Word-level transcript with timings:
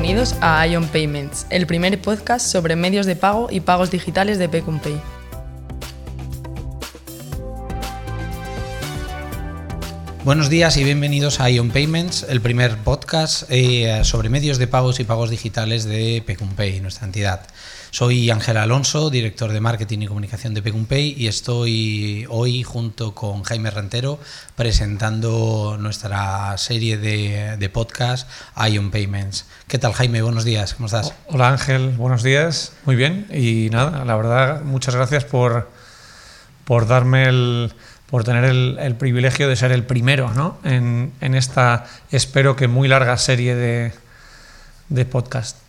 bienvenidos 0.00 0.36
a 0.40 0.64
Ion 0.64 0.86
Payments, 0.86 1.44
el 1.50 1.66
primer 1.66 2.00
podcast 2.00 2.46
sobre 2.46 2.76
medios 2.76 3.04
de 3.04 3.16
pago 3.16 3.48
y 3.50 3.58
pagos 3.58 3.90
digitales 3.90 4.38
de 4.38 4.48
Pay. 4.48 4.62
Buenos 10.28 10.50
días 10.50 10.76
y 10.76 10.84
bienvenidos 10.84 11.40
a 11.40 11.48
Ion 11.48 11.70
Payments, 11.70 12.26
el 12.28 12.42
primer 12.42 12.76
podcast 12.76 13.44
eh, 13.48 14.00
sobre 14.04 14.28
medios 14.28 14.58
de 14.58 14.66
pagos 14.66 15.00
y 15.00 15.04
pagos 15.04 15.30
digitales 15.30 15.86
de 15.86 16.22
Pay, 16.54 16.80
nuestra 16.80 17.06
entidad. 17.06 17.46
Soy 17.92 18.28
Ángel 18.28 18.58
Alonso, 18.58 19.08
director 19.08 19.50
de 19.50 19.62
marketing 19.62 20.00
y 20.00 20.06
comunicación 20.06 20.52
de 20.52 20.60
Pay 20.60 21.14
y 21.16 21.28
estoy 21.28 22.26
hoy 22.28 22.62
junto 22.62 23.14
con 23.14 23.42
Jaime 23.42 23.70
Rentero 23.70 24.18
presentando 24.54 25.78
nuestra 25.80 26.58
serie 26.58 26.98
de, 26.98 27.56
de 27.56 27.68
podcast 27.70 28.28
Ion 28.70 28.90
Payments. 28.90 29.46
¿Qué 29.66 29.78
tal 29.78 29.94
Jaime? 29.94 30.20
Buenos 30.20 30.44
días, 30.44 30.74
¿cómo 30.74 30.88
estás? 30.88 31.14
Hola 31.28 31.48
Ángel, 31.48 31.88
buenos 31.96 32.22
días, 32.22 32.74
muy 32.84 32.96
bien 32.96 33.28
y 33.32 33.70
nada, 33.70 34.04
la 34.04 34.14
verdad 34.14 34.60
muchas 34.60 34.94
gracias 34.94 35.24
por, 35.24 35.70
por 36.66 36.86
darme 36.86 37.22
el 37.30 37.72
por 38.10 38.24
tener 38.24 38.44
el, 38.44 38.94
privilegio 38.96 39.48
de 39.48 39.56
ser 39.56 39.70
el 39.70 39.84
primero 39.84 40.32
¿no? 40.32 40.58
en, 40.64 41.12
esta, 41.20 41.86
espero 42.10 42.56
que 42.56 42.66
muy 42.66 42.88
larga 42.88 43.16
serie 43.18 43.54
de, 43.54 43.92
de 44.88 45.04
podcast. 45.04 45.67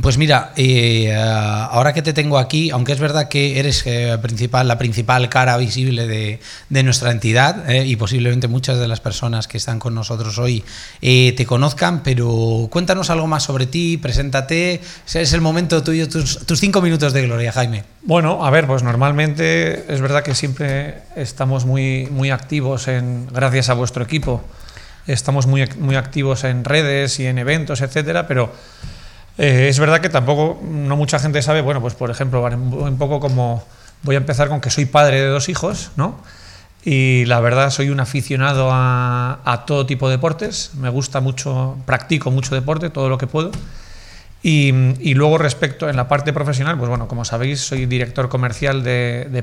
Pues 0.00 0.18
mira, 0.18 0.52
eh, 0.56 1.12
ahora 1.12 1.92
que 1.92 2.00
te 2.00 2.12
tengo 2.12 2.38
aquí, 2.38 2.70
aunque 2.70 2.92
es 2.92 3.00
verdad 3.00 3.28
que 3.28 3.58
eres 3.58 3.82
eh, 3.86 4.16
principal, 4.22 4.68
la 4.68 4.78
principal 4.78 5.28
cara 5.28 5.56
visible 5.56 6.06
de, 6.06 6.38
nuestra 6.84 7.10
entidad 7.10 7.68
eh, 7.68 7.84
y 7.84 7.96
posiblemente 7.96 8.46
muchas 8.46 8.78
de 8.78 8.86
las 8.86 9.00
personas 9.00 9.48
que 9.48 9.58
están 9.58 9.80
con 9.80 9.94
nosotros 9.94 10.38
hoy 10.38 10.64
te 11.00 11.44
conozcan, 11.44 12.02
pero 12.04 12.68
cuéntanos 12.70 13.10
algo 13.10 13.26
más 13.26 13.42
sobre 13.42 13.66
ti, 13.66 13.98
preséntate, 13.98 14.80
es 15.12 15.32
el 15.32 15.40
momento 15.40 15.82
tuyo, 15.82 16.08
tus, 16.08 16.46
tus 16.46 16.60
cinco 16.60 16.80
minutos 16.80 17.12
de 17.12 17.22
gloria, 17.22 17.50
Jaime. 17.52 17.84
Bueno, 18.02 18.46
a 18.46 18.50
ver, 18.50 18.68
pues 18.68 18.84
normalmente 18.84 19.92
es 19.92 20.00
verdad 20.00 20.22
que 20.22 20.36
siempre 20.36 21.02
estamos 21.16 21.66
muy, 21.66 22.06
muy 22.10 22.30
activos 22.30 22.86
en, 22.86 23.26
gracias 23.26 23.68
a 23.68 23.74
vuestro 23.74 24.04
equipo, 24.04 24.42
estamos 25.08 25.46
muy, 25.46 25.68
muy 25.78 25.96
activos 25.96 26.44
en 26.44 26.64
redes 26.64 27.18
y 27.18 27.26
en 27.26 27.38
eventos, 27.38 27.80
etcétera, 27.80 28.28
pero 28.28 28.52
eh, 29.38 29.68
es 29.68 29.78
verdad 29.78 30.00
que 30.00 30.08
tampoco, 30.08 30.60
no 30.62 30.96
mucha 30.96 31.18
gente 31.18 31.42
sabe, 31.42 31.60
bueno, 31.60 31.80
pues 31.80 31.94
por 31.94 32.10
ejemplo, 32.10 32.42
un 32.42 32.98
poco 32.98 33.20
como 33.20 33.64
voy 34.02 34.14
a 34.14 34.18
empezar 34.18 34.48
con 34.48 34.60
que 34.60 34.70
soy 34.70 34.86
padre 34.86 35.20
de 35.20 35.26
dos 35.26 35.48
hijos, 35.48 35.90
¿no? 35.96 36.20
Y 36.82 37.26
la 37.26 37.40
verdad 37.40 37.70
soy 37.70 37.90
un 37.90 38.00
aficionado 38.00 38.70
a, 38.72 39.64
todo 39.66 39.84
tipo 39.84 40.08
de 40.08 40.16
deportes, 40.16 40.72
me 40.76 40.88
gusta 40.88 41.20
mucho, 41.20 41.76
practico 41.84 42.30
mucho 42.30 42.54
deporte, 42.54 42.88
todo 42.88 43.08
lo 43.08 43.18
que 43.18 43.26
puedo. 43.26 43.50
Y, 44.42 44.72
luego 45.14 45.36
respecto 45.36 45.90
en 45.90 45.96
la 45.96 46.08
parte 46.08 46.32
profesional, 46.32 46.78
pues 46.78 46.88
bueno, 46.88 47.06
como 47.06 47.26
sabéis, 47.26 47.60
soy 47.60 47.84
director 47.84 48.30
comercial 48.30 48.82
de, 48.82 49.28
de 49.30 49.42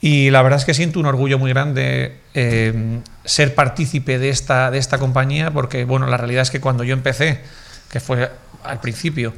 y 0.00 0.30
la 0.30 0.42
verdad 0.42 0.58
es 0.58 0.66
que 0.66 0.74
siento 0.74 1.00
un 1.00 1.06
orgullo 1.06 1.38
muy 1.38 1.50
grande 1.50 2.18
eh, 2.34 3.00
ser 3.24 3.54
partícipe 3.54 4.18
de 4.18 4.28
esta, 4.28 4.70
de 4.70 4.78
esta 4.78 4.98
compañía 4.98 5.50
porque, 5.50 5.84
bueno, 5.84 6.06
la 6.06 6.18
realidad 6.18 6.42
es 6.42 6.50
que 6.50 6.60
cuando 6.60 6.84
yo 6.84 6.92
empecé, 6.92 7.40
que 7.90 8.00
fue 8.00 8.30
al 8.64 8.80
principio, 8.80 9.32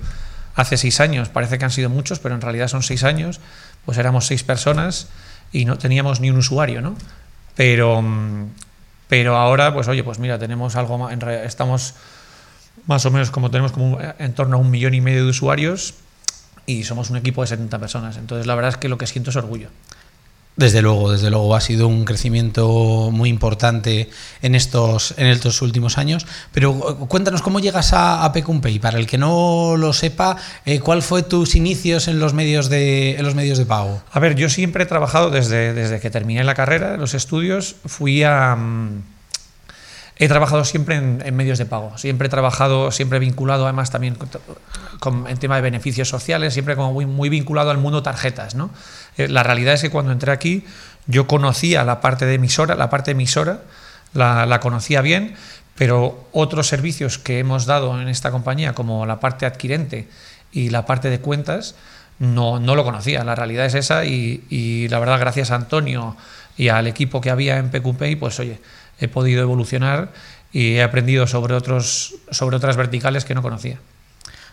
hace 0.55 0.77
seis 0.77 1.01
años, 1.01 1.29
parece 1.29 1.59
que 1.59 1.65
han 1.65 1.71
sido 1.71 1.91
muchos, 1.91 2.19
pero 2.19 2.35
en 2.35 2.41
realidad 2.41 2.69
son 2.69 2.83
seis 2.83 3.05
años, 3.05 3.41
pues 3.85 3.99
éramos 3.99 4.27
seis 4.27 4.43
personas 4.43 5.09
y 5.53 5.65
no 5.65 5.79
teníamos 5.79 6.21
ni 6.21 6.31
un 6.31 6.39
usuario, 6.39 6.81
¿no? 6.81 6.97
Pero, 7.55 8.03
pero 9.09 9.37
ahora, 9.37 9.73
pues 9.73 9.89
oye, 9.89 10.03
pues 10.05 10.19
mira, 10.19 10.39
tenemos 10.39 10.77
algo 10.77 10.99
más, 10.99 11.13
estamos 11.45 11.95
más 12.87 13.05
o 13.07 13.11
menos 13.11 13.31
como 13.31 13.51
tenemos 13.51 13.73
como 13.73 13.99
en 14.19 14.35
torno 14.35 14.57
a 14.57 14.61
un 14.61 14.71
millón 14.71 14.95
y 14.95 15.01
medio 15.01 15.25
de 15.25 15.31
usuarios 15.31 15.95
y 16.67 16.85
somos 16.85 17.11
un 17.11 17.17
equipo 17.17 17.41
de 17.43 17.49
70 17.49 17.79
personas. 17.79 18.17
Entonces, 18.17 18.47
la 18.47 18.55
verdad 18.55 18.71
es 18.71 18.77
que 18.77 18.89
lo 18.89 18.99
que 18.99 19.07
siento 19.07 19.31
es 19.31 19.37
orgullo. 19.37 19.71
Desde 20.59 20.83
luego, 20.83 21.13
desde 21.13 21.31
luego 21.31 21.55
ha 21.55 21.61
sido 21.61 21.87
un 21.87 22.05
crecimiento 22.05 23.11
muy 23.13 23.29
importante 23.29 24.11
en 24.43 24.57
estos, 24.57 25.15
en 25.17 25.29
estos 25.29 25.63
últimos 25.63 25.99
años. 25.99 26.27
Pero 26.51 26.73
uh, 26.73 27.07
cuéntanos 27.07 27.43
cómo 27.43 27.61
llegas 27.61 27.93
a, 27.93 28.25
a 28.25 28.33
Pecumpay. 28.33 28.81
Para 28.81 28.99
el 28.99 29.07
que 29.07 29.19
no 29.19 29.77
lo 29.77 29.93
sepa, 29.93 30.37
eh, 30.67 30.81
¿cuál 30.81 31.03
fue 31.03 31.23
tus 31.23 31.55
inicios 31.55 32.09
en 32.09 32.19
los 32.19 32.35
medios 32.35 32.69
de, 32.69 33.15
en 33.15 33.25
los 33.25 33.37
medios 33.37 33.57
de 33.57 33.67
pago? 33.67 34.03
A 34.11 34.19
ver, 34.19 34.35
yo 34.35 34.49
siempre 34.49 34.83
he 34.83 34.87
trabajado 34.87 35.31
desde, 35.31 35.75
desde 35.75 36.01
que 36.01 36.11
terminé 36.11 36.43
la 36.43 36.55
carrera, 36.55 36.97
los 36.97 37.15
estudios, 37.15 37.77
fui 37.87 38.25
a. 38.25 38.59
He 40.21 40.27
trabajado 40.27 40.65
siempre 40.65 40.97
en, 40.97 41.37
medios 41.37 41.59
de 41.59 41.67
pago, 41.67 41.97
siempre 41.97 42.27
he 42.27 42.29
trabajado, 42.29 42.91
siempre 42.91 43.21
vinculado 43.21 43.65
además 43.65 43.91
también 43.91 44.17
con, 44.99 45.29
en 45.29 45.37
tema 45.37 45.55
de 45.57 45.63
beneficios 45.63 46.09
sociales, 46.09 46.55
siempre 46.55 46.75
como 46.75 46.93
muy, 46.93 47.29
vinculado 47.29 47.71
al 47.71 47.79
mundo 47.79 48.03
tarjetas. 48.03 48.57
¿no? 48.57 48.71
Eh, 49.17 49.29
la 49.29 49.45
realidad 49.45 49.75
es 49.75 49.83
que 49.83 49.91
cuando 49.91 50.11
entré 50.11 50.33
aquí 50.33 50.65
yo 51.07 51.29
conocía 51.29 51.85
la 51.85 52.01
parte 52.01 52.27
de 52.27 52.35
emisora, 52.35 52.75
la 52.75 52.91
parte 52.91 53.13
emisora 53.13 53.61
la, 54.13 54.59
conocía 54.61 55.03
bien, 55.03 55.37
pero 55.77 56.27
otros 56.33 56.67
servicios 56.67 57.19
que 57.19 57.39
hemos 57.39 57.67
dado 57.67 58.01
en 58.01 58.09
esta 58.09 58.33
compañía, 58.33 58.73
como 58.73 59.07
la 59.07 59.21
parte 59.21 59.47
adquirente 59.47 60.09
y 60.51 60.71
la 60.71 60.85
parte 60.85 61.11
de 61.11 61.21
cuentas, 61.21 61.77
no, 62.19 62.59
no 62.59 62.75
lo 62.75 62.83
conocía. 62.83 63.23
La 63.23 63.37
realidad 63.37 63.67
es 63.67 63.75
esa 63.75 64.05
y, 64.05 64.45
y, 64.51 64.89
la 64.89 64.99
verdad, 64.99 65.21
gracias 65.21 65.53
a 65.53 65.55
Antonio 65.55 66.17
y 66.57 66.69
al 66.69 66.89
equipo 66.89 67.21
que 67.21 67.31
había 67.31 67.59
en 67.59 67.71
PQPay, 67.71 68.17
pues 68.17 68.41
oye, 68.41 68.61
he 69.01 69.09
podido 69.09 69.43
evolucionar 69.43 70.13
y 70.53 70.75
he 70.75 70.83
aprendido 70.83 71.27
sobre, 71.27 71.55
otros, 71.55 72.15
sobre 72.31 72.57
otras 72.57 72.77
verticales 72.77 73.25
que 73.25 73.35
no 73.35 73.43
conocía. 73.43 73.79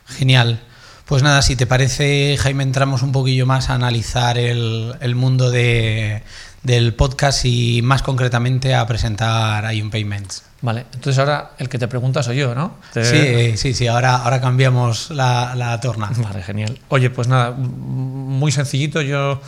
Genial. 0.08 0.62
Pues 1.06 1.22
nada, 1.22 1.42
si 1.44 1.56
te 1.56 1.68
parece, 1.68 2.36
Jaime, 2.40 2.64
entramos 2.64 3.04
un 3.04 3.12
poquillo 3.12 3.46
más 3.46 3.70
a 3.70 3.76
analizar 3.76 4.40
el, 4.40 4.96
el 5.02 5.14
mundo 5.14 5.52
de, 5.52 6.24
del 6.64 6.96
podcast 6.96 7.46
y 7.46 7.82
más 7.84 8.02
concretamente 8.02 8.74
a 8.74 8.88
presentar 8.88 9.72
Ion 9.74 9.92
Payments. 9.92 10.44
Vale, 10.62 10.88
entonces 10.96 11.20
ahora 11.20 11.52
el 11.60 11.70
que 11.70 11.78
te 11.78 11.88
pregunta 11.88 12.24
soy 12.24 12.38
yo, 12.38 12.56
¿no? 12.56 12.78
Sí, 12.92 13.56
sí, 13.56 13.76
sí, 13.76 13.86
ahora, 13.86 14.16
ahora 14.16 14.42
cambiamos 14.42 15.12
la, 15.12 15.54
la 15.56 15.80
torna. 15.80 16.10
Vale, 16.18 16.42
genial. 16.42 16.80
Oye, 16.88 17.12
pues 17.12 17.28
nada, 17.28 17.52
muy 17.52 18.52
sencillito, 18.52 19.04
yo 19.04 19.40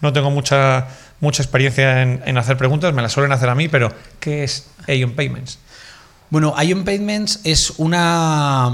no 0.00 0.14
tengo 0.14 0.30
mucha 0.30 0.86
mucha 1.20 1.42
experiencia 1.42 2.02
en, 2.02 2.38
hacer 2.38 2.56
preguntas, 2.56 2.92
me 2.94 3.02
las 3.02 3.12
suelen 3.12 3.32
hacer 3.32 3.48
a 3.48 3.54
mí, 3.54 3.68
pero 3.68 3.92
¿qué 4.20 4.44
es 4.44 4.68
Ion 4.88 5.12
Payments? 5.12 5.58
Bueno, 6.30 6.54
Ion 6.62 6.84
Payments 6.84 7.40
es 7.44 7.74
una 7.78 8.70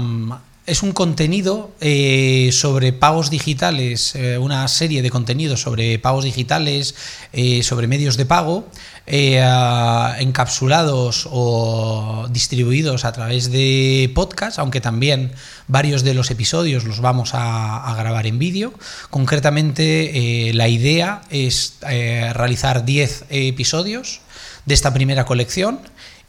es 0.65 0.81
un 0.81 0.93
contenido 0.93 1.71
eh, 1.81 2.49
sobre 2.53 2.93
pagos 2.93 3.29
digitales, 3.29 4.15
eh, 4.15 4.37
una 4.37 4.65
serie 4.69 5.01
de 5.01 5.09
contenidos 5.09 5.59
sobre 5.61 5.99
pagos 5.99 6.23
digitales, 6.23 6.95
eh, 7.33 7.63
sobre 7.63 7.87
medios 7.87 8.15
de 8.15 8.25
pago, 8.25 8.65
encapsulados 9.05 11.27
o 11.29 12.27
distribuidos 12.29 13.03
a 13.03 13.11
través 13.11 13.51
de 13.51 14.09
podcast, 14.15 14.59
aunque 14.59 14.79
también 14.79 15.33
varios 15.67 16.03
de 16.03 16.13
los 16.13 16.31
episodios 16.31 16.85
los 16.85 17.01
vamos 17.01 17.31
a, 17.33 17.93
grabar 17.97 18.27
en 18.27 18.39
vídeo. 18.39 18.73
Concretamente, 19.09 20.51
la 20.53 20.69
idea 20.69 21.23
es 21.29 21.79
realizar 21.81 22.85
10 22.85 23.25
episodios 23.29 24.21
de 24.65 24.73
esta 24.73 24.93
primera 24.93 25.25
colección 25.25 25.81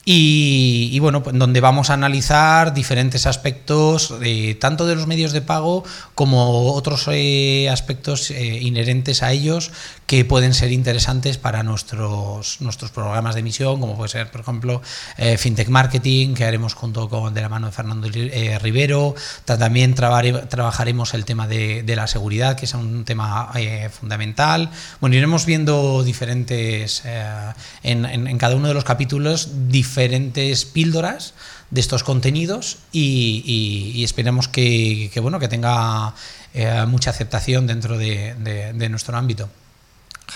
y, 0.07 0.99
bueno, 0.99 1.23
pues, 1.23 1.39
donde 1.39 1.61
vamos 1.61 1.89
a 1.89 1.95
analizar 1.95 2.75
diferentes 2.75 3.27
aspectos 3.27 4.21
de, 4.21 4.55
tanto 4.61 4.87
de 4.87 4.97
los 4.97 5.07
medios 5.07 5.33
de 5.33 5.41
pago 5.41 5.83
como 6.15 6.75
otros 6.75 7.09
eh, 7.11 7.71
aspectos 7.71 8.31
eh, 8.31 8.59
inherentes 8.61 9.23
a 9.23 9.33
ellos 9.33 9.73
que 10.07 10.27
pueden 10.27 10.53
ser 10.53 10.73
interesantes 10.73 11.39
para 11.39 11.63
nuestros, 11.63 12.61
nuestros 12.61 12.91
programas 12.91 13.35
de 13.35 13.41
emisión, 13.41 13.81
como 13.81 13.97
puede 13.97 14.11
ser, 14.11 14.31
por 14.31 14.43
ejemplo, 14.43 14.83
eh, 15.17 15.39
FinTech 15.39 15.69
Marketing, 15.69 16.35
que 16.35 16.45
haremos 16.45 16.75
junto 16.75 17.09
con 17.09 17.33
de 17.33 17.41
la 17.41 17.49
mano 17.49 17.69
de 17.69 17.73
Fernando 17.73 18.07
Rivero. 18.61 19.15
También 19.47 19.95
trabajaremos 19.95 21.15
el 21.15 21.25
tema 21.25 21.49
de, 21.49 21.83
de, 21.83 21.97
la 21.97 22.07
seguridad, 22.07 22.57
que 22.57 22.67
es 22.67 22.75
un 22.75 23.07
tema 23.07 23.51
fundamental. 23.99 24.69
Bueno, 25.01 25.17
iremos 25.17 25.47
viendo 25.47 26.03
diferentes, 26.03 27.03
en, 27.83 28.05
en, 28.05 28.27
en, 28.27 28.39
cada 28.39 28.57
uno 28.57 28.69
de 28.69 28.75
los 28.75 28.85
capítulos, 28.85 29.49
diferentes 29.69 29.94
diferentes 29.95 30.65
píldoras 30.65 31.35
de 31.71 31.81
estos 31.81 32.03
contenidos 32.03 32.79
y, 32.91 34.03
esperemos 34.03 34.49
que, 34.49 35.09
bueno, 35.23 35.39
que 35.39 35.47
tenga 35.47 36.15
eh, 36.53 36.85
mucha 36.89 37.11
aceptación 37.11 37.69
dentro 37.69 37.97
de, 37.97 38.89
nuestro 38.91 39.17
ámbito. 39.17 39.49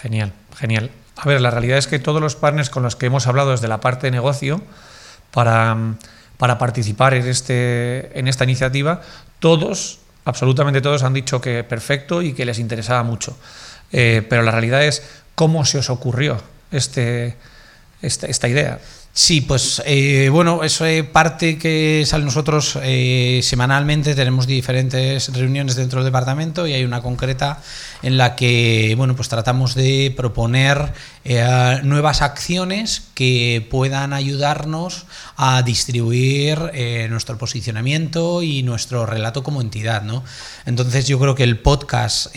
Genial, 0.01 0.33
genial. 0.57 0.93
A 1.17 1.27
ver, 1.27 1.41
la 1.41 1.51
realidad 1.51 1.79
es 1.79 1.89
que 1.89 1.99
todos 1.99 2.21
los 2.21 2.37
partners 2.37 2.71
con 2.71 2.85
los 2.85 2.95
que 2.95 3.07
hemos 3.07 3.27
hablado 3.27 3.51
desde 3.51 3.67
la 3.67 3.81
parte 3.81 4.07
de 4.07 4.11
negocio 4.13 4.63
para, 5.33 5.77
para 6.37 6.57
participar 6.57 7.15
en, 7.15 7.27
este, 7.27 8.17
en 8.17 8.29
esta 8.29 8.45
iniciativa, 8.45 9.03
todos, 9.41 9.99
absolutamente 10.25 10.81
todos, 10.81 11.03
han 11.03 11.15
dicho 11.15 11.41
que 11.41 11.65
perfecto 11.65 12.23
y 12.23 12.33
que 12.33 12.45
les 12.45 12.61
interesaba 12.61 13.03
mucho. 13.03 13.37
Eh, 13.91 14.25
pero 14.31 14.43
la 14.43 14.53
realidad 14.53 14.85
es 14.85 15.03
cómo 15.35 15.65
se 15.65 15.79
os 15.79 15.91
ocurrió 15.91 16.41
este, 16.71 17.37
esta, 18.03 18.29
esta 18.29 18.49
idea. 18.49 18.79
Sí, 19.13 19.41
pues 19.41 19.83
eh, 19.85 20.29
bueno, 20.31 20.63
eso 20.63 20.87
es 20.87 21.05
parte 21.05 21.59
que 21.59 22.05
sale 22.07 22.25
nosotros 22.25 22.79
eh, 22.83 23.41
semanalmente, 23.43 24.15
tenemos 24.15 24.47
diferentes 24.47 25.33
reuniones 25.33 25.75
dentro 25.75 25.99
del 25.99 26.13
departamento 26.13 26.69
y 26.69 26.75
hay 26.75 26.85
una 26.85 27.03
concreta 27.03 27.61
en 28.03 28.17
la 28.17 28.37
que 28.37 28.95
bueno, 28.97 29.17
pues 29.17 29.29
tratamos 29.29 29.75
de 29.75 30.15
proponer 30.17 30.93
eh, 31.25 31.81
nuevas 31.83 32.23
acciones 32.23 33.09
que 33.15 33.67
puedan 33.69 34.13
ayudarnos 34.13 35.07
a 35.37 35.63
distribuir 35.63 36.71
nuestro 37.11 37.39
posicionamiento 37.39 38.45
y 38.45 38.63
nuestro 38.63 39.05
relato 39.05 39.43
como 39.43 39.61
entidad. 39.61 40.03
¿no? 40.03 40.23
Entonces 40.65 41.09
yo 41.09 41.19
creo 41.19 41.35
que 41.35 41.43
el 41.45 41.59
podcast 41.59 42.29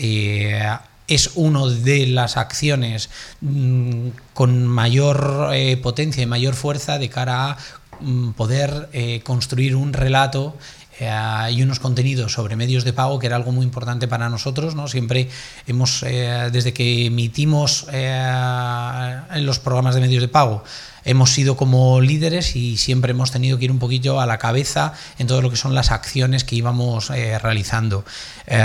es 1.08 1.32
una 1.34 1.66
de 1.66 2.06
las 2.06 2.36
acciones 2.36 3.10
mm, 3.40 4.08
con 4.34 4.66
mayor 4.66 5.50
eh, 5.52 5.76
potencia 5.76 6.22
y 6.22 6.26
mayor 6.26 6.54
fuerza 6.54 6.98
de 6.98 7.08
cara 7.08 7.50
a 7.50 7.58
mm, 8.00 8.30
poder 8.32 8.88
eh, 8.92 9.20
construir 9.22 9.76
un 9.76 9.92
relato 9.92 10.56
eh, 11.02 11.52
y 11.52 11.62
unos 11.62 11.80
contenidos 11.80 12.32
sobre 12.32 12.56
medios 12.56 12.84
de 12.84 12.92
pago 12.92 13.18
que 13.18 13.26
era 13.26 13.36
algo 13.36 13.52
muy 13.52 13.64
importante 13.64 14.08
para 14.08 14.28
nosotros 14.28 14.74
no 14.74 14.88
siempre 14.88 15.28
hemos 15.66 16.00
desde 16.02 16.72
que 16.72 17.06
emitimos 17.06 17.86
en 17.92 19.46
los 19.46 19.58
programas 19.58 19.94
de 19.94 20.00
medios 20.00 20.22
de 20.22 20.28
pago 20.28 20.64
hemos 21.04 21.32
sido 21.32 21.56
como 21.56 22.00
líderes 22.00 22.56
y 22.56 22.76
siempre 22.76 23.12
hemos 23.12 23.30
tenido 23.30 23.58
que 23.58 23.64
ir 23.66 23.72
un 23.72 23.78
poquillo 23.78 24.20
a 24.20 24.26
la 24.26 24.38
cabeza 24.38 24.92
en 25.18 25.26
todo 25.26 25.42
lo 25.42 25.50
que 25.50 25.56
son 25.56 25.74
las 25.74 25.90
acciones 25.90 26.44
que 26.44 26.56
íbamos 26.56 27.10
eh, 27.10 27.38
realizando. 27.38 28.04
Eh, 28.46 28.64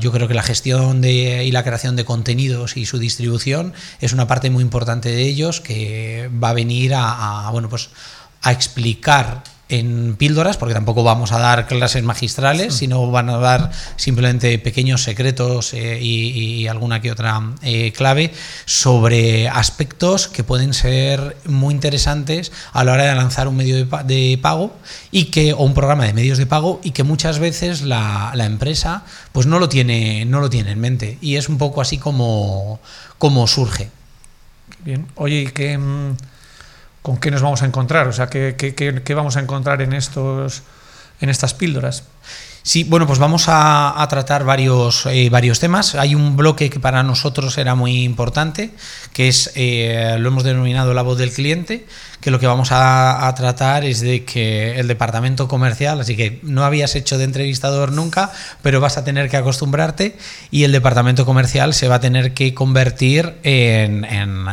yo 0.00 0.12
creo 0.12 0.28
que 0.28 0.34
la 0.34 0.42
gestión 0.42 1.00
de, 1.00 1.44
y 1.44 1.52
la 1.52 1.62
creación 1.62 1.96
de 1.96 2.04
contenidos 2.04 2.76
y 2.76 2.86
su 2.86 2.98
distribución 2.98 3.72
es 4.00 4.12
una 4.12 4.26
parte 4.26 4.50
muy 4.50 4.62
importante 4.62 5.10
de 5.10 5.22
ellos 5.22 5.60
que 5.60 6.30
va 6.42 6.50
a 6.50 6.54
venir 6.54 6.94
a 6.94 7.48
bueno, 7.52 7.68
pues, 7.68 7.90
a 8.42 8.52
explicar 8.52 9.42
en 9.68 10.16
píldoras, 10.16 10.56
porque 10.56 10.74
tampoco 10.74 11.02
vamos 11.02 11.32
a 11.32 11.38
dar 11.38 11.66
clases 11.66 12.02
magistrales, 12.02 12.74
sino 12.74 13.10
van 13.10 13.28
a 13.28 13.36
dar 13.36 13.70
simplemente 13.96 14.58
pequeños 14.58 15.02
secretos 15.02 15.74
eh, 15.74 15.98
y, 16.00 16.66
alguna 16.68 17.00
que 17.00 17.10
otra 17.10 17.40
eh, 17.62 17.92
clave 17.92 18.32
sobre 18.64 19.48
aspectos 19.48 20.28
que 20.28 20.44
pueden 20.44 20.74
ser 20.74 21.36
muy 21.46 21.72
interesantes 21.74 22.52
a 22.72 22.84
la 22.84 22.92
hora 22.92 23.04
de 23.04 23.14
lanzar 23.14 23.48
un 23.48 23.56
medio 23.56 23.86
de, 24.04 24.38
pago 24.40 24.76
y 25.10 25.26
que, 25.26 25.52
o 25.52 25.62
un 25.62 25.74
programa 25.74 26.04
de 26.04 26.12
medios 26.12 26.38
de 26.38 26.46
pago 26.46 26.80
y 26.82 26.90
que 26.90 27.04
muchas 27.04 27.38
veces 27.38 27.82
la, 27.82 28.32
empresa 28.38 29.04
pues 29.32 29.46
no 29.46 29.58
lo 29.58 29.68
tiene, 29.68 30.24
no 30.24 30.40
lo 30.40 30.48
tiene 30.50 30.72
en 30.72 30.80
mente. 30.80 31.18
Y 31.20 31.36
es 31.36 31.48
un 31.48 31.58
poco 31.58 31.80
así 31.80 31.98
como, 31.98 32.80
como 33.18 33.46
surge. 33.46 33.90
Bien. 34.84 35.06
Oye, 35.16 35.42
¿y 35.42 35.46
qué 35.48 35.76
mm, 35.76 36.16
con 37.08 37.16
qué 37.16 37.30
nos 37.30 37.40
vamos 37.40 37.62
a 37.62 37.64
encontrar, 37.64 38.06
o 38.06 38.12
sea, 38.12 38.26
qué, 38.26 39.14
vamos 39.16 39.38
a 39.38 39.40
encontrar 39.40 39.80
en, 39.80 39.94
estos, 39.94 40.62
en 41.22 41.30
estas 41.30 41.54
píldoras. 41.54 42.04
Sí, 42.62 42.84
bueno, 42.84 43.06
pues 43.06 43.18
vamos 43.18 43.44
a, 43.48 44.06
tratar 44.10 44.44
varios, 44.44 45.06
eh, 45.06 45.30
varios 45.30 45.58
temas. 45.58 45.94
Hay 45.94 46.14
un 46.14 46.36
bloque 46.36 46.68
que 46.68 46.80
para 46.80 47.02
nosotros 47.02 47.56
era 47.56 47.74
muy 47.74 48.02
importante, 48.02 48.72
que 49.14 49.28
es, 49.28 49.52
eh, 49.54 50.16
lo 50.18 50.28
hemos 50.28 50.44
denominado 50.44 50.92
la 50.92 51.00
voz 51.00 51.16
del 51.16 51.32
cliente, 51.32 51.86
que 52.20 52.30
lo 52.30 52.40
que 52.40 52.46
vamos 52.46 52.70
a, 52.72 53.32
tratar 53.36 53.84
es 53.84 54.00
de 54.00 54.24
que 54.24 54.80
el 54.80 54.88
departamento 54.88 55.46
comercial, 55.46 56.00
así 56.00 56.16
que 56.16 56.40
no 56.42 56.64
habías 56.64 56.96
hecho 56.96 57.18
de 57.18 57.24
entrevistador 57.24 57.92
nunca, 57.92 58.32
pero 58.62 58.80
vas 58.80 58.98
a 58.98 59.04
tener 59.04 59.28
que 59.28 59.36
acostumbrarte 59.36 60.16
y 60.50 60.64
el 60.64 60.72
departamento 60.72 61.24
comercial 61.24 61.74
se 61.74 61.88
va 61.88 61.96
a 61.96 62.00
tener 62.00 62.34
que 62.34 62.54
convertir 62.54 63.36
en, 63.42 64.04
en, 64.04 64.46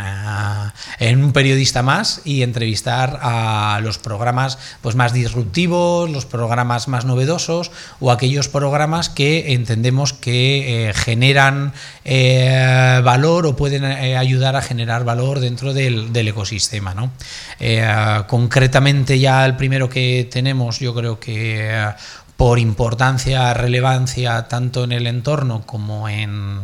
eh, 0.99 1.15
un 1.15 1.31
periodista 1.31 1.81
más 1.81 2.21
y 2.25 2.43
entrevistar 2.43 3.19
a 3.21 3.79
los 3.81 3.97
programas 3.97 4.59
pues, 4.81 4.95
más 4.95 5.13
disruptivos, 5.13 6.09
los 6.09 6.25
programas 6.25 6.87
más 6.87 7.05
novedosos 7.05 7.71
o 7.99 8.11
aquellos 8.11 8.49
programas 8.49 9.09
que 9.09 9.53
entendemos 9.53 10.13
que 10.13 10.89
eh, 10.89 10.93
generan 10.93 11.73
eh, 12.03 13.01
valor 13.03 13.47
o 13.47 13.55
pueden 13.55 13.85
ayudar 13.85 14.55
a 14.55 14.61
generar 14.61 15.05
valor 15.05 15.39
dentro 15.39 15.73
del, 15.73 16.13
del 16.13 16.27
ecosistema. 16.27 16.93
¿no? 16.93 17.11
Eh, 17.59 18.23
concretamente 18.27 19.19
ya 19.19 19.45
el 19.45 19.55
primero 19.55 19.89
que 19.89 20.27
tenemos, 20.31 20.79
yo 20.79 20.93
creo 20.93 21.19
que 21.19 21.69
eh, 21.71 21.93
por 22.37 22.59
importancia, 22.59 23.53
relevancia, 23.53 24.47
tanto 24.47 24.83
en 24.83 24.91
el 24.91 25.07
entorno 25.07 25.63
como 25.65 26.09
en 26.09 26.59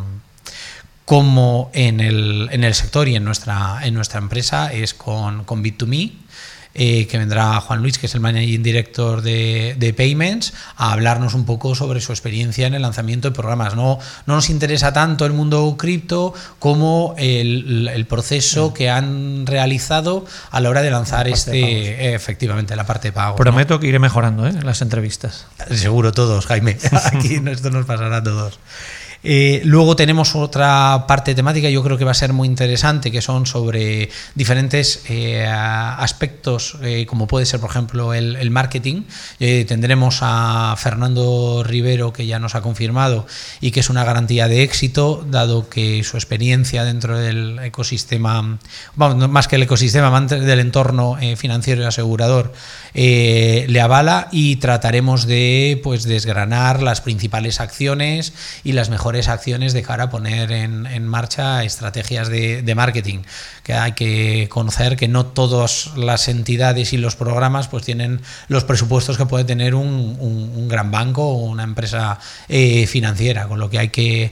como 1.05 1.69
en 1.73 1.99
el, 1.99 2.47
en 2.53 2.63
el 2.63 2.73
sector 2.73 3.09
y 3.09 3.15
en 3.17 3.25
nuestra, 3.25 3.79
en 3.83 3.93
nuestra 3.93 4.19
empresa, 4.19 4.71
es 4.71 4.93
con, 4.93 5.43
con 5.43 5.61
Bit2Me. 5.61 6.13
Eh, 6.73 7.05
que 7.07 7.17
vendrá 7.17 7.59
Juan 7.59 7.81
Luis, 7.81 7.97
que 7.97 8.05
es 8.05 8.15
el 8.15 8.21
Managing 8.21 8.63
Director 8.63 9.21
de, 9.21 9.93
Payments, 9.97 10.53
a 10.77 10.93
hablarnos 10.93 11.33
un 11.33 11.43
poco 11.43 11.75
sobre 11.75 11.99
su 11.99 12.13
experiencia 12.13 12.65
en 12.65 12.73
el 12.73 12.81
lanzamiento 12.81 13.29
de 13.29 13.35
programas. 13.35 13.75
No, 13.75 13.99
no 14.25 14.35
nos 14.35 14.49
interesa 14.49 14.93
tanto 14.93 15.25
el 15.25 15.33
mundo 15.33 15.75
cripto 15.77 16.33
como 16.59 17.13
el, 17.17 18.05
proceso 18.07 18.69
mm. 18.69 18.73
que 18.73 18.89
han 18.89 19.45
realizado 19.47 20.25
a 20.49 20.61
la 20.61 20.69
hora 20.69 20.81
de 20.81 20.91
lanzar 20.91 21.27
este, 21.27 22.13
efectivamente, 22.13 22.73
la 22.77 22.85
parte 22.85 23.09
de 23.09 23.11
pago. 23.11 23.35
Prometo 23.35 23.79
que 23.81 23.87
iré 23.87 23.99
mejorando 23.99 24.47
¿eh? 24.47 24.53
las 24.63 24.81
entrevistas. 24.81 25.47
Seguro 25.71 26.13
todos, 26.13 26.45
Jaime. 26.45 26.77
Aquí 27.05 27.41
esto 27.47 27.69
nos 27.69 27.85
pasará 27.85 28.17
a 28.17 28.23
todos. 28.23 28.59
Eh, 29.23 29.61
luego 29.65 29.95
tenemos 29.95 30.35
otra 30.35 31.05
parte 31.07 31.35
temática, 31.35 31.69
yo 31.69 31.83
creo 31.83 31.97
que 31.97 32.05
va 32.05 32.11
a 32.11 32.15
ser 32.15 32.33
muy 32.33 32.47
interesante, 32.47 33.11
que 33.11 33.21
son 33.21 33.45
sobre 33.45 34.09
diferentes 34.33 35.03
eh, 35.09 35.45
aspectos, 35.47 36.77
eh, 36.81 37.05
como 37.05 37.27
puede 37.27 37.45
ser, 37.45 37.59
por 37.59 37.69
ejemplo, 37.69 38.13
el, 38.13 38.51
marketing. 38.51 39.03
tendremos 39.39 40.19
a 40.21 40.75
Fernando 40.77 41.63
Rivero, 41.65 42.11
que 42.11 42.25
ya 42.25 42.39
nos 42.39 42.55
ha 42.55 42.61
confirmado 42.61 43.25
y 43.61 43.71
que 43.71 43.79
es 43.79 43.89
una 43.89 44.03
garantía 44.03 44.47
de 44.47 44.63
éxito, 44.63 45.25
dado 45.29 45.69
que 45.69 46.03
su 46.03 46.17
experiencia 46.17 46.83
dentro 46.83 47.17
del 47.17 47.59
ecosistema, 47.59 48.59
bueno, 48.95 49.27
más 49.29 49.47
que 49.47 49.55
el 49.55 49.63
ecosistema, 49.63 50.19
del 50.21 50.59
entorno 50.59 51.17
financiero 51.37 51.83
y 51.83 51.85
asegurador, 51.85 52.51
le 52.93 53.81
avala 53.81 54.27
y 54.31 54.57
trataremos 54.57 55.27
de 55.27 55.79
pues, 55.81 56.03
desgranar 56.03 56.83
las 56.83 56.99
principales 56.99 57.61
acciones 57.61 58.33
y 58.65 58.73
las 58.73 58.89
mejores 58.89 59.10
acciones 59.27 59.73
de 59.73 59.83
cara 59.83 60.05
a 60.05 60.09
poner 60.09 60.51
en, 60.51 61.07
marcha 61.07 61.63
estrategias 61.63 62.29
de, 62.29 62.73
marketing. 62.75 63.19
Que 63.63 63.73
hay 63.73 63.91
que 63.93 64.47
conocer 64.49 64.95
que 64.95 65.07
no 65.07 65.25
todas 65.25 65.91
las 65.97 66.27
entidades 66.27 66.93
y 66.93 66.97
los 66.97 67.15
programas 67.15 67.67
pues 67.67 67.83
tienen 67.83 68.21
los 68.47 68.63
presupuestos 68.63 69.17
que 69.17 69.25
puede 69.25 69.43
tener 69.43 69.75
un, 69.75 70.67
gran 70.67 70.91
banco 70.91 71.23
o 71.23 71.45
una 71.45 71.63
empresa 71.63 72.19
eh, 72.47 72.87
financiera, 72.87 73.47
con 73.47 73.59
lo 73.59 73.69
que 73.69 73.79
hay 73.79 73.89
que 73.89 74.31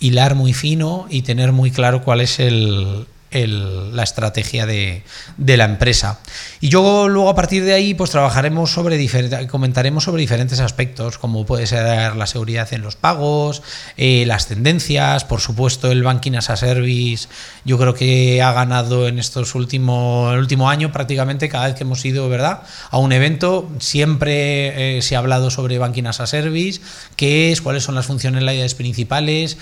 hilar 0.00 0.34
muy 0.34 0.52
fino 0.52 1.06
y 1.08 1.22
tener 1.22 1.52
muy 1.52 1.70
claro 1.70 2.02
cuál 2.02 2.20
es 2.20 2.38
el, 2.38 3.06
la 3.30 4.02
estrategia 4.02 4.66
de, 4.66 5.02
la 5.36 5.64
empresa. 5.64 6.20
Y 6.60 6.68
yo 6.68 7.08
luego 7.08 7.28
a 7.28 7.34
partir 7.34 7.64
de 7.64 7.72
ahí 7.72 7.94
pues 7.94 8.10
trabajaremos 8.10 8.72
sobre 8.72 8.96
diferentes, 8.96 9.46
comentaremos 9.48 10.04
sobre 10.04 10.20
diferentes 10.20 10.60
aspectos, 10.60 11.18
como 11.18 11.44
puede 11.44 11.66
ser 11.66 12.16
la 12.16 12.26
seguridad 12.26 12.72
en 12.72 12.82
los 12.82 12.96
pagos, 12.96 13.62
eh, 13.96 14.24
las 14.26 14.46
tendencias, 14.46 15.24
por 15.24 15.40
supuesto 15.40 15.90
el 15.90 16.02
banking 16.02 16.32
as 16.32 16.50
a 16.50 16.56
service, 16.56 17.28
yo 17.64 17.78
creo 17.78 17.94
que 17.94 18.40
ha 18.42 18.52
ganado 18.52 19.08
en 19.08 19.18
estos 19.18 19.54
últimos, 19.54 20.32
el 20.32 20.40
último 20.40 20.70
año 20.70 20.92
prácticamente 20.92 21.48
cada 21.48 21.66
vez 21.66 21.74
que 21.74 21.84
hemos 21.84 22.04
ido, 22.04 22.28
¿verdad? 22.28 22.62
A 22.90 22.98
un 22.98 23.12
evento 23.12 23.68
siempre 23.78 24.98
eh, 24.98 25.02
se 25.02 25.16
ha 25.16 25.18
hablado 25.18 25.50
sobre 25.50 25.78
banking 25.78 26.04
as 26.04 26.20
a 26.20 26.26
service, 26.26 26.80
qué 27.16 27.52
es, 27.52 27.60
cuáles 27.60 27.84
son 27.84 27.94
las 27.94 28.06
funcionalidades 28.06 28.74
principales, 28.74 29.58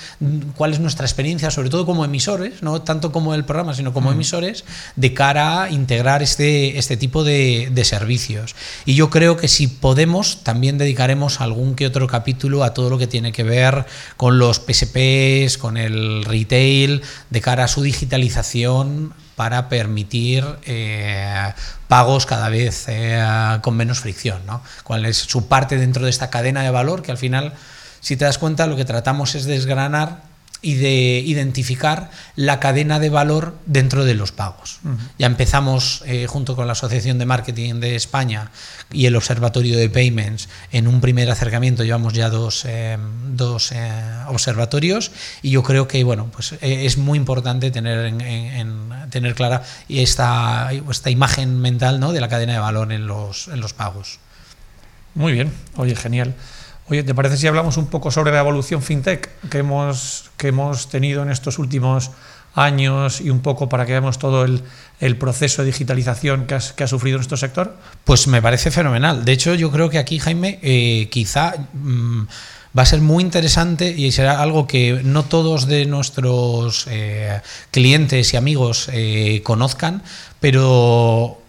cuál 0.55 0.73
es 0.73 0.81
nuestra 0.81 1.07
experiencia, 1.07 1.51
sobre 1.51 1.71
todo 1.71 1.87
como 1.87 2.05
emisores, 2.05 2.63
no 2.63 2.83
tanto 2.83 3.13
como 3.13 3.35
el 3.35 3.45
sino 3.75 3.93
como 3.93 4.11
mm. 4.11 4.15
emisores, 4.15 4.65
de 4.97 5.15
cara 5.15 5.63
a 5.65 5.71
integrar 5.71 6.23
este, 6.23 6.79
este 6.79 6.97
tipo 6.97 7.25
de, 7.25 7.73
servicios. 7.85 8.57
Y 8.85 8.95
yo 8.95 9.11
creo 9.11 9.37
que 9.37 9.49
si 9.49 9.69
podemos, 9.69 10.43
también 10.43 10.79
dedicaremos 10.79 11.41
algún 11.41 11.75
que 11.75 11.87
otro 11.87 12.07
capítulo 12.07 12.65
a 12.65 12.75
todo 12.75 12.91
lo 12.91 12.99
que 12.99 13.07
tiene 13.07 13.33
que 13.33 13.45
ver 13.45 13.87
con 14.17 14.39
los 14.39 14.59
PSPs, 14.59 15.59
con 15.59 15.77
el 15.77 16.25
retail, 16.25 17.03
de 17.31 17.41
cara 17.41 17.65
a 17.65 17.69
su 17.69 17.83
digitalización 17.83 19.15
para 19.37 19.69
permitir 19.69 20.45
eh, 20.65 21.53
pagos 21.89 22.27
cada 22.27 22.49
vez 22.49 22.87
eh, 22.89 23.59
con 23.63 23.77
menos 23.77 24.01
fricción. 24.01 24.41
¿no? 24.47 24.63
¿Cuál 24.83 25.05
es 25.05 25.19
su 25.19 25.47
parte 25.47 25.77
dentro 25.77 26.05
de 26.05 26.11
esta 26.11 26.31
cadena 26.31 26.63
de 26.63 26.71
valor 26.71 27.03
que 27.03 27.13
al 27.13 27.19
final, 27.19 27.53
si 28.01 28.17
te 28.17 28.25
das 28.25 28.39
cuenta, 28.39 28.67
lo 28.67 28.77
que 28.77 28.85
tratamos 28.85 29.35
es 29.35 29.45
desgranar 29.45 30.23
y 30.63 30.75
de 30.75 31.23
identificar 31.25 32.11
la 32.35 32.61
cadena 32.61 32.99
de 32.99 33.11
valor 33.11 33.57
dentro 33.67 34.05
de 34.05 34.15
los 34.15 34.33
pagos. 34.33 34.81
Ya 35.19 35.27
empezamos 35.27 36.03
eh, 36.07 36.27
junto 36.27 36.57
con 36.57 36.67
la 36.67 36.73
Asociación 36.73 37.19
de 37.19 37.27
Marketing 37.27 37.75
de 37.75 37.95
España 37.95 38.51
y 38.93 39.07
el 39.07 39.17
Observatorio 39.17 39.79
de 39.79 39.89
Payments 39.89 40.49
en 40.73 40.89
un 40.89 41.01
primer 41.01 41.31
acercamiento, 41.31 41.85
llevamos 41.85 42.15
ya 42.15 42.31
dos, 42.31 42.65
eh, 42.67 42.99
dos 43.29 43.73
eh, 43.73 43.91
observatorios 44.29 45.13
y 45.43 45.51
yo 45.51 45.63
creo 45.63 45.87
que 45.89 46.03
bueno, 46.05 46.31
pues, 46.33 46.55
es 46.61 46.99
muy 46.99 47.19
importante 47.19 47.71
tener, 47.71 48.07
en, 48.07 48.91
tener 49.11 49.35
clara 49.35 49.63
esta, 49.89 50.71
esta 50.91 51.11
imagen 51.11 51.61
mental 51.61 52.01
¿no? 52.01 52.13
de 52.13 52.21
la 52.21 52.29
cadena 52.29 52.55
de 52.55 52.59
valor 52.59 52.93
en 52.93 53.07
los, 53.07 53.49
en 53.49 53.61
los 53.61 53.73
pagos. 53.73 54.19
Muy 55.15 55.33
bien, 55.33 55.53
oye, 55.77 55.97
genial. 55.97 56.35
Oye, 56.89 57.03
¿te 57.03 57.15
parece 57.15 57.37
si 57.37 57.47
hablamos 57.47 57.77
un 57.77 57.87
poco 57.87 58.11
sobre 58.11 58.31
la 58.31 58.39
evolución 58.39 58.81
fintech 58.81 59.29
que 59.51 59.59
hemos, 59.59 60.31
que 60.37 60.49
hemos 60.49 60.89
tenido 60.89 61.23
en 61.23 61.31
estos 61.31 61.59
últimos 61.59 62.13
años 62.55 63.21
y 63.21 63.31
un 63.31 63.41
poco 63.41 63.69
para 63.69 63.85
que 63.85 63.93
veamos 63.93 64.19
todo 64.19 64.45
el, 64.45 65.17
proceso 65.17 65.63
de 65.63 65.67
digitalización 65.67 66.47
que, 66.47 66.55
ha 66.55 66.87
sufrido 66.87 67.19
nuestro 67.19 67.37
sector? 67.37 67.77
Pues 68.05 68.29
me 68.29 68.41
parece 68.41 68.71
fenomenal. 68.71 69.25
De 69.25 69.33
hecho, 69.33 69.55
yo 69.55 69.71
creo 69.73 69.91
que 69.91 69.99
aquí, 69.99 70.19
Jaime, 70.21 70.61
eh, 70.63 71.09
quizá 71.11 71.55
mm, 71.73 72.23
va 72.77 72.83
a 72.83 72.87
ser 72.87 73.01
muy 73.01 73.23
interesante 73.23 73.91
y 73.91 74.13
será 74.13 74.41
algo 74.41 74.67
que 74.67 75.01
no 75.03 75.25
todos 75.25 75.67
de 75.67 75.87
nuestros 75.87 76.87
eh, 76.89 77.41
clientes 77.73 78.33
y 78.33 78.37
amigos 78.37 78.89
eh, 78.93 79.43
conozcan, 79.45 80.03
pero 80.41 81.41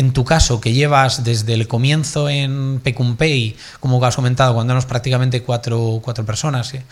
en 0.00 0.12
tu 0.14 0.24
caso, 0.24 0.62
que 0.62 0.72
llevas 0.72 1.24
desde 1.24 1.52
el 1.52 1.68
comienzo 1.68 2.30
en 2.30 2.80
Pecumpay, 2.82 3.54
como 3.80 4.02
has 4.02 4.16
comentado, 4.16 4.54
cuando 4.54 4.72
éramos 4.72 4.86
prácticamente 4.86 5.42
cuatro, 5.42 6.00
cuatro 6.02 6.24
personas, 6.24 6.72
¿eh? 6.72 6.82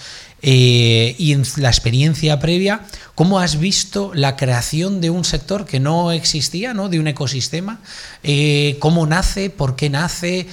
Eh, 0.43 1.17
y 1.19 1.33
en 1.33 1.43
la 1.57 1.71
experiencia 1.71 2.38
previa, 2.38 2.83
¿cómo 3.15 3.41
has 3.41 3.59
visto 3.59 4.12
la 4.15 4.37
creación 4.37 5.00
de 5.00 5.09
un 5.09 5.25
sector 5.25 5.65
que 5.65 5.81
no 5.81 6.12
existía, 6.12 6.75
¿no? 6.75 6.91
de 6.91 7.00
un 7.00 7.09
ecosistema? 7.09 7.81
Eh, 8.23 8.77
¿Cómo 8.79 9.07
nace? 9.07 9.49
¿Por 9.49 9.75
qué 9.75 9.88
nace? 9.88 10.47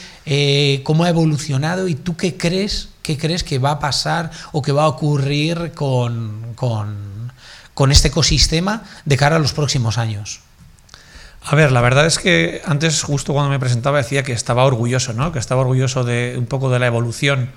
¿Cómo 0.83 1.03
ha 1.03 1.09
evolucionado? 1.09 1.89
¿Y 1.89 1.95
tú 1.95 2.15
qué 2.15 2.38
crees, 2.38 2.88
qué 3.01 3.17
crees 3.17 3.43
que 3.43 3.59
va 3.59 3.71
a 3.71 3.79
pasar 3.79 4.31
o 4.53 4.62
que 4.62 4.71
va 4.71 4.83
a 4.83 4.88
ocurrir 4.88 5.74
con, 5.75 6.55
con 6.55 7.91
este 7.91 8.07
ecosistema 8.07 8.83
de 9.03 9.17
cara 9.17 9.35
a 9.35 9.39
los 9.39 9.51
próximos 9.51 9.97
años? 9.97 10.39
A 11.47 11.53
ver, 11.53 11.71
la 11.71 11.81
verdad 11.81 12.07
es 12.07 12.17
que 12.17 12.63
antes, 12.65 13.03
justo 13.03 13.31
cuando 13.31 13.51
me 13.51 13.59
presentaba, 13.59 13.99
decía 13.99 14.23
que 14.23 14.33
estaba 14.33 14.65
orgulloso, 14.65 15.13
¿no? 15.13 15.31
Que 15.31 15.37
estaba 15.37 15.61
orgulloso 15.61 16.03
de 16.03 16.35
un 16.39 16.47
poco 16.47 16.71
de 16.71 16.79
la 16.79 16.87
evolución 16.87 17.51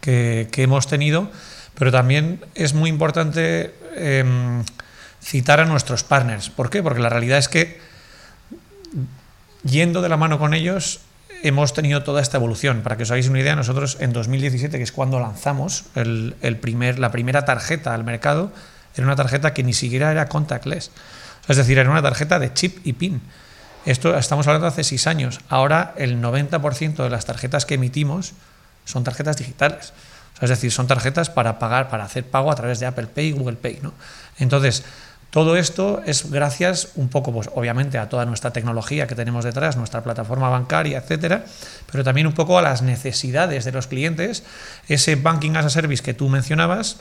que, 0.00 0.48
hemos 0.56 0.86
tenido, 0.86 1.30
pero 1.74 1.92
también 1.92 2.42
es 2.54 2.72
muy 2.72 2.88
importante 2.88 3.74
em, 3.96 4.64
citar 5.22 5.60
a 5.60 5.66
nuestros 5.66 6.04
partners. 6.04 6.48
¿Por 6.48 6.70
qué? 6.70 6.82
Porque 6.82 7.00
la 7.00 7.10
realidad 7.10 7.36
es 7.36 7.48
que 7.48 7.78
yendo 9.62 10.00
de 10.00 10.08
la 10.08 10.16
mano 10.16 10.38
con 10.38 10.54
ellos 10.54 11.00
hemos 11.42 11.74
tenido 11.74 12.02
toda 12.02 12.22
esta 12.22 12.38
evolución. 12.38 12.80
Para 12.80 12.96
que 12.96 13.02
os 13.02 13.10
hagáis 13.10 13.28
una 13.28 13.40
idea, 13.40 13.56
nosotros 13.56 13.98
en 14.00 14.14
2017, 14.14 14.78
que 14.78 14.82
es 14.82 14.92
cuando 14.92 15.20
lanzamos 15.20 15.84
el, 15.94 16.34
primer, 16.62 16.98
la 16.98 17.10
primera 17.10 17.44
tarjeta 17.44 17.92
al 17.92 18.04
mercado, 18.04 18.52
era 18.96 19.06
una 19.06 19.16
tarjeta 19.16 19.52
que 19.52 19.62
ni 19.62 19.74
siquiera 19.74 20.10
era 20.10 20.28
contactless. 20.28 20.90
Es 21.48 21.56
decir, 21.56 21.78
era 21.78 21.90
una 21.90 22.02
tarjeta 22.02 22.38
de 22.38 22.52
chip 22.52 22.78
y 22.84 22.94
PIN. 22.94 23.20
Esto 23.84 24.16
estamos 24.16 24.46
hablando 24.46 24.66
de 24.66 24.72
hace 24.72 24.84
seis 24.84 25.06
años. 25.06 25.40
Ahora 25.48 25.92
el 25.96 26.22
90% 26.22 27.02
de 27.02 27.10
las 27.10 27.26
tarjetas 27.26 27.66
que 27.66 27.74
emitimos 27.74 28.32
son 28.84 29.04
tarjetas 29.04 29.36
digitales. 29.36 29.92
es 30.40 30.50
decir, 30.50 30.72
son 30.72 30.86
tarjetas 30.86 31.30
para 31.30 31.58
pagar, 31.58 31.88
para 31.88 32.04
hacer 32.04 32.24
pago 32.24 32.50
a 32.50 32.54
través 32.54 32.80
de 32.80 32.86
Apple 32.86 33.06
Pay 33.06 33.26
y 33.28 33.32
Google 33.32 33.56
Pay. 33.56 33.80
¿no? 33.82 33.92
Entonces, 34.38 34.84
todo 35.34 35.56
esto 35.56 36.00
es 36.06 36.30
gracias 36.30 36.90
un 36.94 37.08
poco, 37.08 37.32
pues, 37.32 37.50
obviamente, 37.54 37.98
a 37.98 38.08
toda 38.08 38.24
nuestra 38.24 38.52
tecnología 38.52 39.08
que 39.08 39.16
tenemos 39.16 39.44
detrás, 39.44 39.76
nuestra 39.76 40.04
plataforma 40.04 40.48
bancaria, 40.48 40.98
etcétera, 40.98 41.44
pero 41.90 42.04
también 42.04 42.28
un 42.28 42.34
poco 42.34 42.56
a 42.56 42.62
las 42.62 42.82
necesidades 42.82 43.64
de 43.64 43.72
los 43.72 43.88
clientes. 43.88 44.44
Ese 44.86 45.16
banking 45.16 45.56
as 45.56 45.66
a 45.66 45.70
service 45.70 46.04
que 46.04 46.14
tú 46.14 46.28
mencionabas, 46.28 46.98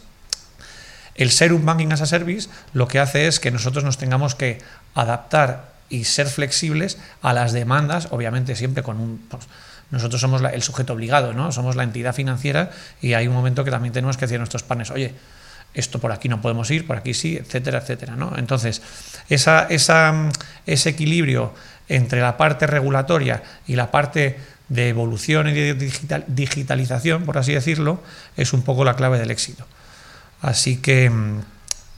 el 1.15 1.31
ser 1.31 1.53
un 1.53 1.65
banking 1.65 1.91
as 1.91 2.01
a 2.01 2.05
service 2.05 2.49
lo 2.73 2.87
que 2.87 2.99
hace 2.99 3.27
es 3.27 3.39
que 3.39 3.51
nosotros 3.51 3.83
nos 3.83 3.97
tengamos 3.97 4.35
que 4.35 4.61
adaptar 4.95 5.73
y 5.89 6.05
ser 6.05 6.27
flexibles 6.27 6.97
a 7.21 7.33
las 7.33 7.53
demandas, 7.53 8.07
obviamente 8.11 8.55
siempre 8.55 8.83
con 8.83 8.99
un... 8.99 9.17
Pues, 9.29 9.47
nosotros 9.91 10.19
somos 10.19 10.41
el 10.41 10.63
sujeto 10.63 10.93
obligado, 10.93 11.33
¿no? 11.33 11.51
Somos 11.51 11.75
la 11.75 11.83
entidad 11.83 12.15
financiera 12.15 12.71
y 12.99 13.13
hay 13.13 13.27
un 13.27 13.33
momento 13.35 13.63
que 13.63 13.69
también 13.69 13.93
tenemos 13.93 14.17
que 14.17 14.25
decir 14.25 14.37
a 14.37 14.39
nuestros 14.39 14.63
panes, 14.63 14.89
oye, 14.89 15.13
esto 15.75 15.99
por 15.99 16.11
aquí 16.11 16.29
no 16.29 16.41
podemos 16.41 16.71
ir, 16.71 16.87
por 16.87 16.97
aquí 16.97 17.13
sí, 17.13 17.37
etcétera, 17.37 17.79
etcétera, 17.79 18.15
¿no? 18.15 18.33
Entonces, 18.37 18.81
esa, 19.29 19.67
esa, 19.69 20.29
ese 20.65 20.89
equilibrio 20.89 21.53
entre 21.89 22.21
la 22.21 22.37
parte 22.37 22.65
regulatoria 22.65 23.43
y 23.67 23.75
la 23.75 23.91
parte 23.91 24.39
de 24.69 24.89
evolución 24.89 25.49
y 25.49 25.53
de 25.53 26.23
digitalización, 26.27 27.23
por 27.23 27.37
así 27.37 27.53
decirlo, 27.53 28.01
es 28.35 28.53
un 28.53 28.63
poco 28.63 28.85
la 28.85 28.95
clave 28.95 29.19
del 29.19 29.29
éxito. 29.29 29.67
Así 30.43 30.77
que, 30.77 31.09
mm, 31.09 31.39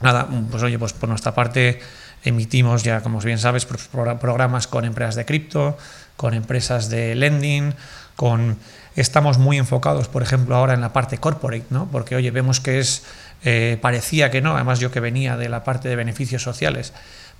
nada, 0.00 0.28
pues 0.50 0.62
oye, 0.62 0.78
pues 0.78 0.92
por 0.92 1.08
nuestra 1.08 1.34
parte 1.34 1.80
emitimos 2.24 2.84
ya, 2.84 3.02
como 3.02 3.20
bien 3.20 3.38
sabes, 3.38 3.66
programas 3.66 4.66
con 4.66 4.84
empresas 4.84 5.16
de 5.16 5.24
cripto, 5.24 5.76
con 6.16 6.32
empresas 6.32 6.88
de 6.88 7.14
lending, 7.16 7.74
con 8.14 8.56
estamos 8.94 9.36
muy 9.36 9.58
enfocados, 9.58 10.08
por 10.08 10.22
ejemplo, 10.22 10.56
ahora 10.56 10.74
en 10.74 10.80
la 10.80 10.92
parte 10.92 11.18
corporate, 11.18 11.66
¿no? 11.70 11.88
Porque 11.90 12.16
oye, 12.16 12.30
vemos 12.30 12.60
que 12.60 12.78
es 12.78 13.02
eh, 13.44 13.78
parecía 13.82 14.30
que 14.30 14.40
no, 14.40 14.54
además 14.54 14.78
yo 14.78 14.90
que 14.90 15.00
venía 15.00 15.36
de 15.36 15.48
la 15.48 15.64
parte 15.64 15.88
de 15.88 15.96
beneficios 15.96 16.42
sociales, 16.42 16.92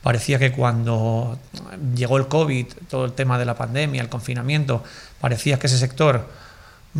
parecía 0.02 0.38
que 0.38 0.52
cuando 0.52 1.38
llegó 1.94 2.18
el 2.18 2.26
COVID, 2.26 2.66
todo 2.90 3.04
el 3.06 3.12
tema 3.12 3.38
de 3.38 3.44
la 3.44 3.54
pandemia, 3.54 4.02
el 4.02 4.08
confinamiento, 4.08 4.82
parecía 5.20 5.58
que 5.58 5.68
ese 5.68 5.78
sector 5.78 6.28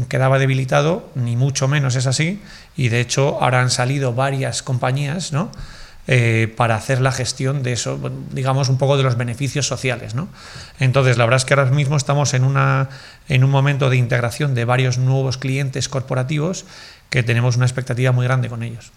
quedaba 0.09 0.39
debilitado, 0.39 1.11
ni 1.15 1.37
mucho 1.37 1.69
menos 1.69 1.97
es 1.97 2.07
así, 2.07 2.43
y 2.77 2.89
de 2.89 3.01
hecho 3.01 3.39
ahora 3.41 3.61
han 3.61 3.71
salido 3.71 4.13
varias 4.13 4.63
compañías 4.63 5.33
¿no? 5.33 5.51
Eh, 6.09 6.53
para 6.57 6.77
hacer 6.77 7.01
la 7.01 7.11
gestión 7.11 7.65
de 7.65 7.73
eso, 7.73 7.99
digamos, 8.31 8.69
un 8.69 8.79
poco 8.79 8.97
de 8.97 9.03
los 9.03 9.17
beneficios 9.17 9.67
sociales. 9.67 10.15
¿no? 10.15 10.29
Entonces, 10.79 11.17
la 11.19 11.25
verdad 11.25 11.39
es 11.39 11.45
que 11.45 11.55
ahora 11.55 11.71
mismo 11.71 11.97
estamos 11.97 12.33
en, 12.35 12.45
una, 12.45 12.91
en 13.29 13.43
un 13.43 13.51
momento 13.51 13.91
de 13.91 13.97
integración 13.97 14.55
de 14.55 14.65
varios 14.65 14.99
nuevos 14.99 15.37
clientes 15.37 15.89
corporativos 15.89 16.65
que 17.11 17.25
tenemos 17.25 17.57
una 17.57 17.67
expectativa 17.67 18.13
muy 18.13 18.25
grande 18.25 18.49
con 18.49 18.63
ellos. 18.63 18.93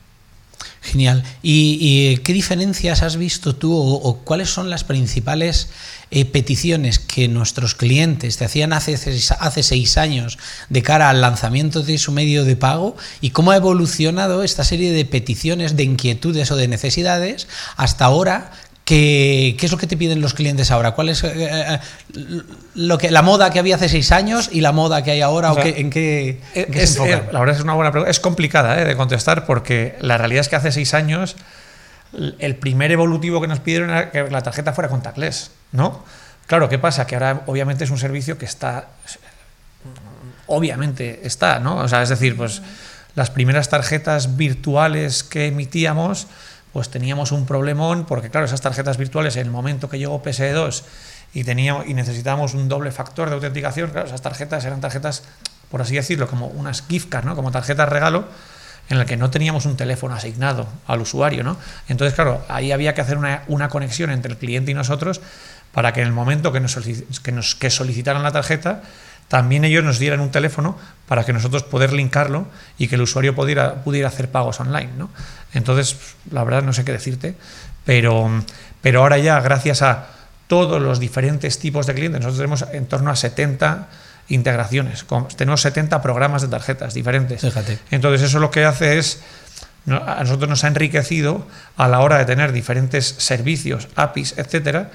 Genial. 0.82 1.24
¿Y, 1.44 2.18
qué 2.20 2.32
diferencias 2.32 3.04
has 3.04 3.18
visto 3.18 3.56
tú 3.56 3.76
o, 3.76 4.20
cuáles 4.24 4.50
son 4.50 4.70
las 4.70 4.84
principales 4.84 5.70
eh, 6.10 6.26
peticiones 6.26 7.00
que 7.00 7.28
nuestros 7.28 7.76
clientes 7.76 8.38
te 8.38 8.46
hacían 8.46 8.72
hace, 8.72 8.94
hace 8.94 9.64
seis 9.64 9.98
años 9.98 10.38
de 10.70 10.82
cara 10.82 11.10
al 11.10 11.22
lanzamiento 11.22 11.84
de 11.84 11.98
su 11.98 12.12
medio 12.12 12.46
de 12.46 12.56
pago 12.56 12.96
y 13.20 13.32
cómo 13.32 13.52
ha 13.52 13.58
evolucionado 13.58 14.42
esta 14.42 14.64
serie 14.64 14.92
de 14.92 15.06
peticiones, 15.06 15.76
de 15.76 15.84
inquietudes 15.84 16.50
o 16.52 16.56
de 16.56 16.68
necesidades 16.68 17.48
hasta 17.76 18.06
ahora 18.06 18.52
¿Qué, 18.90 19.56
es 19.62 19.72
lo 19.72 19.78
que 19.78 19.86
te 19.86 19.98
piden 19.98 20.20
los 20.20 20.34
clientes 20.34 20.72
ahora? 20.72 20.94
¿Cuál 20.94 21.10
es 21.10 21.24
eh, 21.24 21.32
eh, 21.36 21.80
lo 22.74 22.98
que, 22.98 23.12
la 23.12 23.22
moda 23.22 23.52
que 23.52 23.60
había 23.60 23.76
hace 23.76 23.88
seis 23.88 24.12
años 24.12 24.50
y 24.52 24.62
la 24.62 24.72
moda 24.72 25.04
que 25.04 25.12
hay 25.12 25.22
ahora? 25.22 25.54
O, 25.54 25.60
¿En 25.64 25.92
qué, 25.92 26.42
es, 26.56 26.98
La 26.98 27.40
verdad 27.40 27.56
es 27.56 27.62
una 27.62 27.76
buena 27.76 27.92
pregunta. 27.92 28.10
Es 28.10 28.20
complicada 28.20 28.82
eh, 28.82 28.86
de 28.86 28.96
contestar 28.96 29.46
porque 29.46 29.96
la 30.02 30.18
realidad 30.18 30.42
es 30.42 30.50
que 30.50 30.56
hace 30.56 30.72
seis 30.72 30.96
años 30.96 31.36
el 32.40 32.56
primer 32.56 32.92
evolutivo 32.92 33.40
que 33.40 33.48
nos 33.48 33.60
pidieron 33.60 33.92
era 33.92 34.10
que 34.10 34.24
la 34.24 34.42
tarjeta 34.42 34.74
fuera 34.74 34.90
contactless, 34.90 35.52
¿no? 35.72 36.04
Claro, 36.48 36.68
¿qué 36.68 36.80
pasa? 36.80 37.06
Que 37.06 37.14
ahora 37.14 37.44
obviamente 37.46 37.84
es 37.84 37.92
un 37.92 38.00
servicio 38.00 38.40
que 38.40 38.46
está... 38.46 38.88
Obviamente 40.48 41.20
está, 41.26 41.60
¿no? 41.60 41.78
O 41.78 41.88
sea, 41.88 42.02
es 42.02 42.10
decir, 42.10 42.36
pues 42.36 42.64
las 43.14 43.30
primeras 43.30 43.70
tarjetas 43.70 44.36
virtuales 44.36 45.24
que 45.24 45.46
emitíamos 45.46 46.26
pues 46.74 46.90
teníamos 46.90 47.32
un 47.32 47.46
problemón, 47.46 48.06
porque 48.06 48.30
claro, 48.30 48.46
esas 48.46 48.62
tarjetas 48.62 48.98
virtuales, 48.98 49.36
en 49.36 49.48
el 49.48 49.52
momento 49.52 49.90
que 49.90 49.98
llegó 49.98 50.22
PSE2 50.22 50.84
y, 51.34 51.44
teníamos, 51.44 51.88
y 51.88 51.94
necesitábamos 51.94 52.54
un 52.54 52.68
doble 52.70 52.92
factor 52.92 53.30
de 53.30 53.36
autenticación, 53.36 53.92
claro, 53.92 54.08
esas 54.08 54.22
tarjetas 54.22 54.66
eran 54.66 54.82
tarjetas, 54.82 55.24
por 55.72 55.82
así 55.82 55.96
decirlo, 55.96 56.28
como 56.28 56.48
unas 56.48 56.84
gift 56.88 57.10
cards, 57.10 57.26
¿no? 57.26 57.36
como 57.36 57.52
tarjetas 57.52 57.90
regalo, 57.90 58.26
en 58.90 58.98
la 58.98 59.06
que 59.06 59.18
no 59.18 59.30
teníamos 59.30 59.66
un 59.66 59.78
teléfono 59.78 60.16
asignado 60.16 60.68
al 60.88 61.02
usuario. 61.02 61.44
¿no? 61.44 61.58
Entonces, 61.88 62.16
claro, 62.16 62.44
ahí 62.50 62.72
había 62.72 62.96
que 62.96 63.02
hacer 63.02 63.18
una, 63.18 63.44
una 63.48 63.70
conexión 63.70 64.10
entre 64.10 64.32
el 64.32 64.38
cliente 64.38 64.72
y 64.72 64.74
nosotros 64.74 65.22
para 65.72 65.94
que 65.94 66.02
en 66.02 66.08
el 66.08 66.14
momento 66.14 66.52
que 66.52 66.60
nos, 66.60 66.76
que 67.24 67.32
nos 67.32 67.56
que 67.56 67.70
solicitaran 67.70 68.24
la 68.24 68.32
tarjeta, 68.32 68.82
también 69.30 69.64
ellos 69.64 69.84
nos 69.84 70.00
dieran 70.00 70.20
un 70.20 70.32
teléfono 70.32 70.78
para 71.08 71.24
que 71.24 71.32
nosotros 71.32 71.64
poder 71.64 71.94
linkarlo 71.94 72.48
y 72.78 72.88
que 72.88 72.96
el 72.96 73.02
usuario 73.02 73.34
pudiera, 73.36 73.76
pudiera 73.76 74.10
hacer 74.10 74.30
pagos 74.30 74.60
online. 74.60 74.90
¿no? 74.98 75.10
Entonces, 75.54 75.96
la 76.32 76.44
verdad 76.44 76.64
no 76.64 76.74
sé 76.74 76.84
qué 76.84 76.92
decirte, 76.92 77.36
pero, 77.86 78.30
pero 78.82 79.02
ahora 79.02 79.18
ya, 79.18 79.40
gracias 79.40 79.82
a 79.82 80.08
todos 80.48 80.82
los 80.82 81.00
diferentes 81.00 81.60
tipos 81.60 81.86
de 81.88 81.94
clientes, 81.94 82.20
nosotros 82.20 82.38
tenemos 82.38 82.66
en 82.74 82.88
torno 82.88 83.12
a 83.12 83.16
70 83.16 83.88
integraciones, 84.30 85.06
tenemos 85.38 85.62
70 85.62 86.02
programas 86.02 86.42
de 86.42 86.48
tarjetas 86.50 86.94
diferentes. 86.94 87.42
Fíjate. 87.42 87.80
Entonces, 87.92 88.28
eso 88.28 88.40
lo 88.40 88.52
que 88.52 88.66
hace 88.66 88.98
es 88.98 89.22
a 89.88 90.24
nosotros 90.24 90.50
nos 90.50 90.64
ha 90.64 90.68
enriquecido 90.68 91.48
a 91.78 91.88
la 91.88 92.02
hora 92.02 92.18
de 92.18 92.26
tener 92.26 92.52
diferentes 92.52 93.16
servicios, 93.18 93.88
APIs, 93.96 94.36
etcétera, 94.38 94.92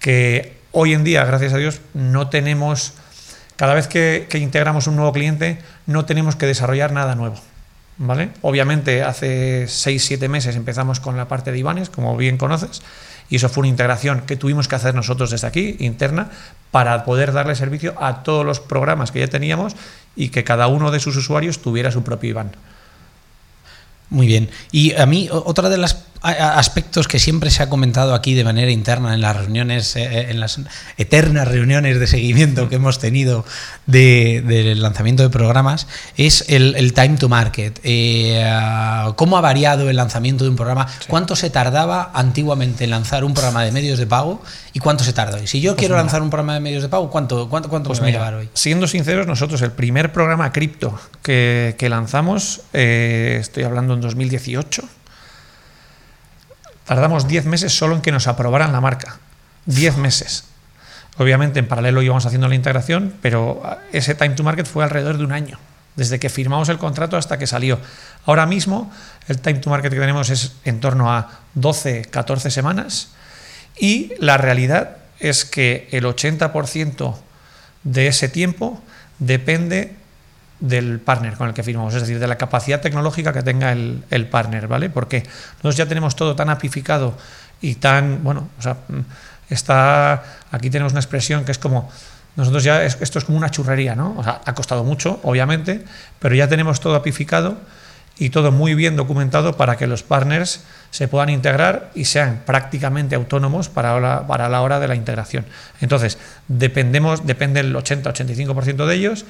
que 0.00 0.58
hoy 0.72 0.92
en 0.92 1.04
día, 1.04 1.24
gracias 1.24 1.54
a 1.54 1.58
Dios, 1.58 1.80
no 1.94 2.28
tenemos, 2.28 2.94
cada 3.56 3.74
vez 3.74 3.86
que, 3.86 4.26
integramos 4.34 4.86
un 4.86 4.96
nuevo 4.96 5.12
cliente, 5.12 5.58
no 5.86 6.04
tenemos 6.04 6.36
que 6.36 6.46
desarrollar 6.46 6.92
nada 6.92 7.14
nuevo. 7.14 7.36
¿Vale? 7.96 8.30
Obviamente 8.42 9.04
hace 9.04 9.66
6-7 9.66 10.28
meses 10.28 10.56
empezamos 10.56 10.98
con 10.98 11.16
la 11.16 11.28
parte 11.28 11.52
de 11.52 11.58
Ibanes, 11.58 11.90
como 11.90 12.16
bien 12.16 12.38
conoces, 12.38 12.82
y 13.30 13.36
eso 13.36 13.48
fue 13.48 13.62
una 13.62 13.68
integración 13.68 14.22
que 14.22 14.36
tuvimos 14.36 14.66
que 14.66 14.74
hacer 14.74 14.96
nosotros 14.96 15.30
desde 15.30 15.46
aquí, 15.46 15.76
interna, 15.78 16.30
para 16.72 17.04
poder 17.04 17.32
darle 17.32 17.54
servicio 17.54 17.94
a 18.02 18.24
todos 18.24 18.44
los 18.44 18.58
programas 18.58 19.12
que 19.12 19.20
ya 19.20 19.28
teníamos 19.28 19.76
y 20.16 20.30
que 20.30 20.42
cada 20.42 20.66
uno 20.66 20.90
de 20.90 20.98
sus 20.98 21.16
usuarios 21.16 21.60
tuviera 21.60 21.92
su 21.92 22.02
propio 22.02 22.30
IBAN. 22.30 22.50
Muy 24.10 24.26
bien. 24.26 24.50
Y 24.72 24.94
a 24.94 25.06
mí, 25.06 25.28
otra 25.30 25.68
de 25.68 25.78
los 25.78 25.94
aspectos 26.24 27.06
que 27.06 27.18
siempre 27.18 27.50
se 27.50 27.62
ha 27.62 27.68
comentado 27.68 28.14
aquí 28.14 28.34
de 28.34 28.44
manera 28.44 28.70
interna 28.70 29.14
en 29.14 29.20
las 29.20 29.36
reuniones, 29.36 29.94
eh, 29.96 30.04
eh, 30.04 30.26
en 30.30 30.40
las 30.40 30.58
eternas 30.96 31.46
reuniones 31.46 32.00
de 32.00 32.06
seguimiento 32.06 32.68
que 32.68 32.76
hemos 32.76 32.98
tenido 32.98 33.44
del 33.86 34.80
lanzamiento 34.80 35.22
de 35.22 35.28
programas, 35.28 35.86
es 36.16 36.46
el, 36.48 36.94
time 36.94 37.16
to 37.18 37.28
market. 37.28 37.78
Eh, 37.84 38.42
¿Cómo 39.16 39.36
ha 39.36 39.42
variado 39.42 39.90
el 39.90 39.96
lanzamiento 39.96 40.44
de 40.44 40.50
un 40.50 40.56
programa? 40.56 40.86
¿Cuánto 41.08 41.36
se 41.36 41.50
tardaba 41.50 42.10
antiguamente 42.14 42.84
en 42.84 42.90
lanzar 42.90 43.24
un 43.24 43.34
programa 43.34 43.62
de 43.62 43.72
medios 43.72 43.98
de 43.98 44.06
pago 44.06 44.42
y 44.72 44.78
cuánto 44.78 45.04
se 45.04 45.12
tarda 45.12 45.38
hoy? 45.38 45.46
Si 45.46 45.60
yo 45.60 45.72
pues 45.72 45.80
quiero 45.80 45.96
lanzar 45.96 46.22
un 46.22 46.30
programa 46.30 46.54
de 46.54 46.60
medios 46.60 46.82
de 46.82 46.88
pago, 46.88 47.10
¿cuánto, 47.10 47.50
cuánto, 47.50 47.68
cuánto 47.68 47.88
pues 47.88 48.00
me 48.00 48.06
va 48.06 48.08
a 48.08 48.12
llevar 48.12 48.34
hoy? 48.34 48.48
Siendo 48.54 48.86
sinceros, 48.86 49.26
nosotros 49.26 49.60
el 49.60 49.72
primer 49.72 50.12
programa 50.12 50.50
cripto 50.52 50.98
que, 51.22 51.76
lanzamos, 51.90 52.62
estoy 52.72 53.64
hablando 53.64 53.92
en 53.92 54.00
2018, 54.00 54.88
tardamos 56.84 57.28
10 57.28 57.46
meses 57.46 57.76
solo 57.76 57.94
en 57.94 58.02
que 58.02 58.12
nos 58.12 58.26
aprobaran 58.26 58.72
la 58.72 58.80
marca. 58.80 59.18
10 59.66 59.96
meses. 59.98 60.44
Obviamente 61.16 61.58
en 61.60 61.68
paralelo 61.68 62.02
íbamos 62.02 62.26
haciendo 62.26 62.48
la 62.48 62.54
integración, 62.54 63.14
pero 63.22 63.62
ese 63.92 64.14
time 64.14 64.34
to 64.34 64.42
market 64.42 64.66
fue 64.66 64.84
alrededor 64.84 65.16
de 65.16 65.24
un 65.24 65.32
año, 65.32 65.58
desde 65.96 66.18
que 66.18 66.28
firmamos 66.28 66.68
el 66.68 66.78
contrato 66.78 67.16
hasta 67.16 67.38
que 67.38 67.46
salió. 67.46 67.78
Ahora 68.26 68.46
mismo 68.46 68.90
el 69.28 69.38
time 69.38 69.60
to 69.60 69.70
market 69.70 69.92
que 69.92 70.00
tenemos 70.00 70.30
es 70.30 70.52
en 70.64 70.80
torno 70.80 71.12
a 71.12 71.30
12, 71.54 72.06
14 72.06 72.50
semanas 72.50 73.10
y 73.78 74.12
la 74.18 74.38
realidad 74.38 74.96
es 75.20 75.44
que 75.44 75.88
el 75.92 76.04
80% 76.04 77.14
de 77.84 78.06
ese 78.08 78.28
tiempo 78.28 78.82
depende 79.18 79.94
del 80.60 81.00
partner 81.00 81.34
con 81.34 81.48
el 81.48 81.54
que 81.54 81.62
firmamos, 81.62 81.94
es 81.94 82.02
decir, 82.02 82.18
de 82.18 82.26
la 82.26 82.36
capacidad 82.36 82.80
tecnológica 82.80 83.32
que 83.32 83.42
tenga 83.42 83.72
el, 83.72 84.04
el 84.10 84.26
partner, 84.26 84.68
¿vale? 84.68 84.90
Porque 84.90 85.24
nosotros 85.56 85.76
ya 85.76 85.86
tenemos 85.86 86.16
todo 86.16 86.36
tan 86.36 86.48
apificado 86.48 87.16
y 87.60 87.76
tan, 87.76 88.22
bueno, 88.22 88.48
o 88.58 88.62
sea, 88.62 88.76
está, 89.48 90.22
aquí 90.50 90.70
tenemos 90.70 90.92
una 90.92 91.00
expresión 91.00 91.44
que 91.44 91.52
es 91.52 91.58
como, 91.58 91.90
nosotros 92.36 92.64
ya, 92.64 92.82
esto 92.84 93.18
es 93.18 93.24
como 93.24 93.38
una 93.38 93.50
churrería, 93.50 93.94
¿no? 93.94 94.14
O 94.16 94.24
sea, 94.24 94.40
ha 94.44 94.54
costado 94.54 94.84
mucho, 94.84 95.20
obviamente, 95.22 95.84
pero 96.18 96.34
ya 96.34 96.48
tenemos 96.48 96.80
todo 96.80 96.96
apificado 96.96 97.58
y 98.16 98.30
todo 98.30 98.52
muy 98.52 98.74
bien 98.74 98.96
documentado 98.96 99.56
para 99.56 99.76
que 99.76 99.86
los 99.86 100.02
partners 100.02 100.60
se 100.90 101.08
puedan 101.08 101.30
integrar 101.30 101.90
y 101.94 102.04
sean 102.04 102.42
prácticamente 102.46 103.16
autónomos 103.16 103.68
para 103.68 103.98
la, 104.00 104.26
para 104.26 104.48
la 104.48 104.62
hora 104.62 104.78
de 104.78 104.88
la 104.88 104.94
integración. 104.94 105.46
Entonces, 105.80 106.18
dependemos, 106.46 107.26
depende 107.26 107.60
el 107.60 107.74
80-85% 107.74 108.86
de 108.86 108.94
ellos 108.94 109.24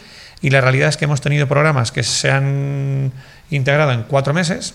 y 0.45 0.51
la 0.51 0.61
realidad 0.61 0.91
es 0.91 0.99
que 0.99 1.07
hemos 1.07 1.23
tenido 1.23 1.49
programas 1.49 1.91
que 1.91 2.03
se 2.03 2.31
han 2.31 3.13
integrado 3.49 3.93
en 3.93 4.03
cuatro 4.03 4.35
meses, 4.35 4.75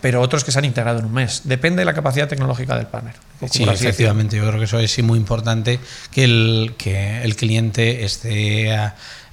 pero 0.00 0.22
otros 0.22 0.42
que 0.42 0.52
se 0.52 0.58
han 0.58 0.64
integrado 0.64 1.00
en 1.00 1.04
un 1.04 1.12
mes. 1.12 1.42
Depende 1.44 1.82
de 1.82 1.84
la 1.84 1.92
capacidad 1.92 2.28
tecnológica 2.28 2.78
del 2.78 2.86
partner. 2.86 3.14
Sí, 3.50 3.64
efectivamente, 3.64 4.38
yo 4.38 4.46
creo 4.46 4.58
que 4.58 4.64
eso 4.64 4.78
es 4.78 5.02
muy 5.02 5.18
importante 5.18 5.80
que 6.10 6.24
el, 6.24 6.76
que 6.78 7.20
el 7.20 7.36
cliente 7.36 8.06
esté, 8.06 8.72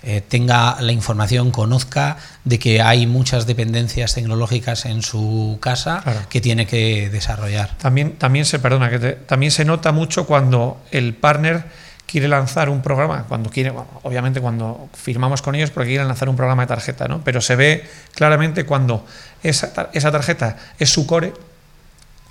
eh, 0.04 0.22
tenga 0.27 0.82
la 0.82 0.92
información, 0.92 1.51
conozca 1.51 2.18
de 2.44 2.60
que 2.60 2.82
hay 2.82 3.08
muchas 3.08 3.48
dependencias 3.48 4.16
tecnológicas 4.16 4.84
en 4.84 5.01
su 5.01 5.60
casa 5.62 6.04
que 6.27 6.42
tiene 6.42 6.68
que 6.68 7.10
desarrollar. 7.10 7.77
También, 7.77 8.18
también 8.18 8.44
se, 8.44 8.60
perdona, 8.60 8.89
que 8.89 9.13
también 9.13 9.54
se 9.54 9.63
nota 9.63 9.94
mucho 9.94 10.27
cuando 10.27 10.84
el 10.92 11.13
partner 11.13 11.87
quiere 12.08 12.28
lanzar 12.28 12.70
un 12.70 12.82
programa, 12.82 13.26
cuando 13.28 13.50
quiere, 13.50 13.74
obviamente 14.04 14.42
cuando 14.42 14.90
firmamos 14.94 15.42
con 15.42 15.53
ellos 15.53 15.70
porque 15.70 15.90
quieren 15.90 16.08
lanzar 16.08 16.29
un 16.29 16.38
programa 16.38 16.64
de 16.64 16.68
tarjeta, 16.68 17.08
¿no? 17.08 17.22
pero 17.24 17.42
se 17.42 17.55
ve 17.55 17.88
claramente 18.16 18.66
cuando 18.66 19.05
esa, 19.44 19.90
esa 19.94 20.12
tarjeta 20.12 20.58
es 20.79 20.90
su 20.90 21.05
core 21.05 21.34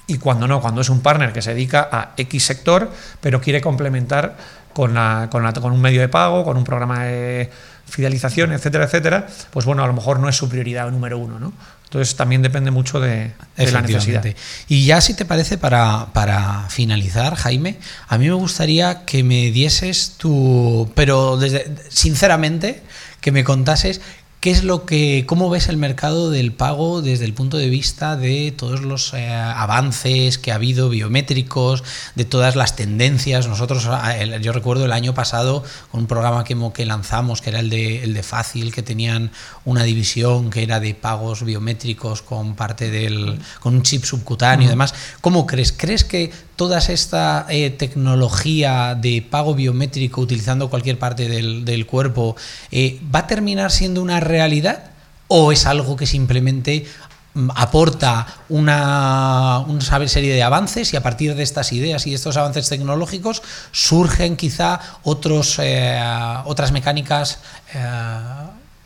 y 0.06 0.18
cuando 0.18 0.48
no, 0.48 0.60
cuando 0.60 0.80
es 0.80 0.88
un 0.88 1.00
partner 1.00 1.32
que 1.32 1.42
se 1.42 1.52
dedica 1.52 1.88
a 1.92 2.12
X 2.16 2.44
sector, 2.44 2.90
pero 3.20 3.40
quiere 3.40 3.60
complementar 3.60 4.36
con, 4.72 4.94
la, 4.94 5.28
con, 5.30 5.42
la, 5.42 5.52
con 5.52 5.72
un 5.72 5.80
medio 5.80 6.00
de 6.00 6.08
pago, 6.08 6.44
con 6.44 6.56
un 6.56 6.64
programa 6.64 7.04
de 7.04 7.50
fidelización, 7.86 8.52
etcétera, 8.52 8.84
etcétera, 8.84 9.26
pues 9.50 9.66
bueno, 9.66 9.84
a 9.84 9.86
lo 9.86 9.92
mejor 9.92 10.20
no 10.20 10.28
es 10.28 10.36
su 10.36 10.48
prioridad 10.48 10.90
número 10.90 11.18
uno, 11.18 11.38
¿no? 11.38 11.52
Entonces 11.86 12.16
también 12.16 12.42
depende 12.42 12.72
mucho 12.72 12.98
de, 12.98 13.32
la 13.56 13.80
necesidad. 13.80 14.24
Y 14.68 14.84
ya 14.86 15.00
si 15.00 15.14
te 15.14 15.24
parece, 15.24 15.56
para, 15.56 16.06
para, 16.12 16.68
finalizar, 16.68 17.36
Jaime, 17.36 17.78
a 18.08 18.18
mí 18.18 18.26
me 18.26 18.34
gustaría 18.34 19.04
que 19.04 19.22
me 19.22 19.52
dieses 19.52 20.14
tu, 20.16 20.90
pero 20.96 21.36
desde, 21.36 21.72
sinceramente, 21.88 22.82
que 23.20 23.30
me 23.30 23.44
contases 23.44 24.00
¿Qué 24.40 24.50
es 24.50 24.62
lo 24.62 24.84
que, 24.86 25.24
cómo 25.26 25.50
ves 25.50 25.68
el 25.68 25.76
mercado 25.76 26.30
del 26.30 26.52
pago 26.52 27.02
desde 27.02 27.24
el 27.24 27.32
punto 27.32 27.56
de 27.56 27.68
vista 27.68 28.16
de 28.16 28.54
todos 28.56 28.82
los 28.82 29.12
eh, 29.14 29.28
avances 29.32 30.38
que 30.38 30.52
ha 30.52 30.56
habido 30.56 30.88
biométricos, 30.88 31.82
de 32.14 32.24
todas 32.26 32.54
las 32.54 32.76
tendencias? 32.76 33.48
Nosotros, 33.48 33.88
eh, 34.14 34.38
yo 34.42 34.52
recuerdo 34.52 34.84
el 34.84 34.92
año 34.92 35.14
pasado 35.14 35.64
con 35.90 36.02
un 36.02 36.06
programa 36.06 36.44
que, 36.44 36.56
que 36.74 36.86
lanzamos, 36.86 37.40
que 37.40 37.50
era 37.50 37.60
el 37.60 37.70
de, 37.70 38.04
el 38.04 38.14
de 38.14 38.22
Fácil, 38.22 38.72
que 38.72 38.82
tenían 38.82 39.32
una 39.64 39.82
división 39.82 40.50
que 40.50 40.62
era 40.62 40.78
de 40.78 40.94
pagos 40.94 41.42
biométricos 41.42 42.22
con 42.22 42.54
parte 42.54 42.90
del, 42.90 43.40
con 43.58 43.74
un 43.74 43.82
chip 43.82 44.04
subcutáneo 44.04 44.66
y 44.66 44.68
demás. 44.68 44.94
¿Cómo 45.22 45.46
crees? 45.46 45.72
¿Crees 45.72 46.04
que 46.04 46.30
toda 46.56 46.78
esta 46.78 47.46
eh, 47.50 47.70
tecnología 47.70 48.94
de 48.94 49.22
pago 49.22 49.54
biométrico 49.54 50.22
utilizando 50.22 50.70
cualquier 50.70 50.98
parte 50.98 51.28
del, 51.28 51.86
cuerpo 51.86 52.34
eh, 52.72 52.98
va 53.14 53.20
a 53.20 53.26
terminar 53.26 53.70
siendo 53.70 54.02
una 54.02 54.20
realidad 54.20 54.90
o 55.28 55.52
es 55.52 55.66
algo 55.66 55.96
que 55.96 56.06
simplemente 56.06 56.86
mm, 57.34 57.50
aporta 57.54 58.26
una, 58.48 59.60
una, 59.68 60.08
serie 60.08 60.34
de 60.34 60.42
avances 60.42 60.92
y 60.94 60.96
a 60.96 61.02
partir 61.02 61.34
de 61.34 61.42
estas 61.42 61.72
ideas 61.72 62.06
y 62.06 62.10
de 62.10 62.16
estos 62.16 62.38
avances 62.38 62.68
tecnológicos 62.68 63.42
surgen 63.70 64.36
quizá 64.36 64.80
otros, 65.02 65.58
eh, 65.60 66.00
otras 66.46 66.72
mecánicas 66.72 67.40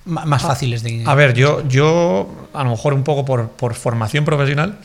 más 0.04 0.42
fáciles 0.42 0.82
de... 0.82 1.04
A 1.06 1.14
ver, 1.14 1.34
yo, 1.34 1.66
yo 1.68 2.48
a 2.52 2.64
lo 2.64 2.70
mejor 2.70 2.94
un 2.94 3.04
poco 3.04 3.24
por, 3.24 3.50
por 3.50 3.74
formación 3.74 4.24
profesional, 4.24 4.78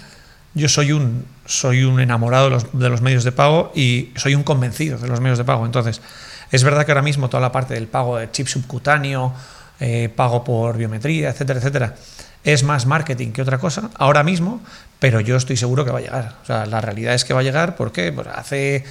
yo 0.55 0.69
soy 0.69 0.93
un, 0.93 1.25
soy 1.45 1.83
un 1.83 1.99
enamorado 1.99 2.45
de 2.49 2.89
los, 2.89 3.01
medios 3.01 3.23
de 3.23 3.31
pago 3.31 3.71
y 3.75 4.11
soy 4.15 4.35
un 4.35 4.43
convencido 4.43 4.97
de 4.97 5.07
los 5.07 5.19
medios 5.19 5.37
de 5.37 5.43
pago. 5.43 5.65
Entonces, 5.65 6.01
es 6.51 6.63
verdad 6.63 6.85
que 6.85 6.91
ahora 6.93 7.01
mismo 7.01 7.29
toda 7.29 7.41
la 7.41 7.51
parte 7.51 7.73
del 7.73 7.87
pago 7.87 8.17
de 8.17 8.31
chip 8.31 8.47
subcutáneo, 8.47 9.33
eh, 9.81 10.09
pago 10.15 10.43
por 10.43 10.77
biometría, 10.77 11.29
etcétera, 11.29 11.59
etcétera, 11.59 11.95
es 12.45 12.63
más 12.63 12.85
marketing 12.85 13.31
que 13.31 13.41
otra 13.41 13.57
cosa, 13.57 13.89
ahora 13.95 14.23
mismo, 14.23 14.61
pero 14.99 15.19
yo 15.19 15.35
estoy 15.35 15.57
seguro 15.57 15.83
que 15.83 15.91
va 15.91 15.99
a 15.99 16.01
llegar. 16.01 16.35
O 16.41 16.45
sea, 16.45 16.65
la 16.65 16.79
realidad 16.79 17.13
es 17.13 17.25
que 17.25 17.33
va 17.33 17.41
a 17.41 17.43
llegar 17.43 17.75
porque 17.75 18.13
hace, 18.33 18.85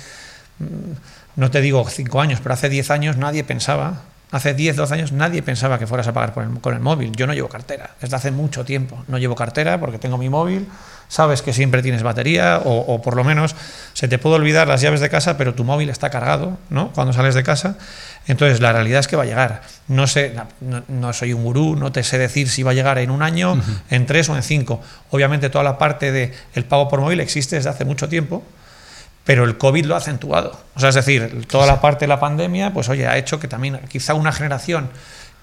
mm, 0.59 1.41
no 1.41 1.51
te 1.51 1.63
digo 1.63 1.89
cinco 1.89 2.21
años, 2.21 2.41
pero 2.43 2.53
hace 2.53 2.69
diez 2.69 2.91
años 2.91 3.17
nadie 3.17 3.43
pensaba 3.43 4.03
Hace 4.35 4.53
10, 4.53 4.75
12 4.75 4.95
años 4.95 5.13
nadie 5.13 5.43
pensaba 5.43 5.79
que 5.79 5.87
fueras 5.87 6.09
a 6.09 6.13
pagar 6.13 6.33
con 6.33 6.75
el 6.75 6.81
móvil. 6.81 7.13
Yo 7.13 7.29
no 7.29 7.35
llevo 7.35 7.49
cartera, 7.49 7.91
desde 8.01 8.17
hace 8.17 8.31
mucho 8.33 8.65
tiempo. 8.65 9.05
No 9.07 9.19
llevo 9.19 9.37
cartera 9.37 9.79
porque 9.79 9.97
tengo 10.01 10.19
mi 10.19 10.29
móvil, 10.29 10.67
sabes 11.09 11.43
que 11.43 11.53
siempre 11.53 11.83
tienes 11.83 12.03
batería 12.03 12.61
o, 12.65 13.01
por 13.03 13.17
lo 13.17 13.25
menos 13.25 13.55
se 13.93 14.09
te 14.09 14.19
puede 14.19 14.37
olvidar 14.37 14.69
las 14.69 14.81
llaves 14.81 15.01
de 15.01 15.11
casa, 15.11 15.37
pero 15.37 15.55
tu 15.55 15.65
móvil 15.65 15.91
está 15.91 16.11
cargado 16.11 16.59
¿no? 16.71 16.93
cuando 16.93 17.13
sales 17.13 17.35
de 17.35 17.43
casa. 17.43 17.77
Entonces 18.27 18.61
la 18.61 18.73
realidad 18.73 19.01
es 19.01 19.09
que 19.09 19.17
va 19.17 19.25
a 19.25 19.27
llegar. 19.27 19.63
No 19.89 20.07
sé, 20.07 20.35
no, 20.89 21.13
soy 21.13 21.33
un 21.33 21.45
gurú, 21.45 21.77
no 21.77 21.93
te 21.93 22.03
sé 22.03 22.19
decir 22.19 22.49
si 22.49 22.63
va 22.63 22.71
a 22.71 22.75
llegar 22.75 22.99
en 22.99 23.11
un 23.11 23.23
año, 23.23 23.61
en 23.91 24.07
tres 24.07 24.29
o 24.29 24.37
en 24.37 24.43
cinco. 24.43 24.81
Obviamente 25.11 25.51
toda 25.51 25.65
la 25.65 25.79
parte 25.79 26.11
del 26.11 26.33
el 26.55 26.65
pago 26.65 26.89
por 26.89 27.01
móvil 27.01 27.21
existe 27.21 27.57
desde 27.57 27.71
hace 27.71 27.85
mucho 27.85 28.09
tiempo 28.09 28.43
pero 29.25 29.45
el 29.45 29.57
COVID 29.57 29.87
lo 29.87 29.95
ha 29.95 29.99
acentuado. 29.99 30.61
O 30.75 30.81
sea, 30.81 30.91
es 30.91 30.95
decir, 30.95 31.47
toda 31.47 31.67
la 31.67 31.81
parte 31.81 32.05
de 32.05 32.09
la 32.09 32.21
pandemia, 32.21 32.73
pues 32.73 32.89
oye, 32.91 33.07
ha 33.07 33.17
hecho 33.17 33.41
que 33.41 33.49
también 33.49 33.81
quizá 33.89 34.15
una 34.15 34.33
generación 34.33 34.91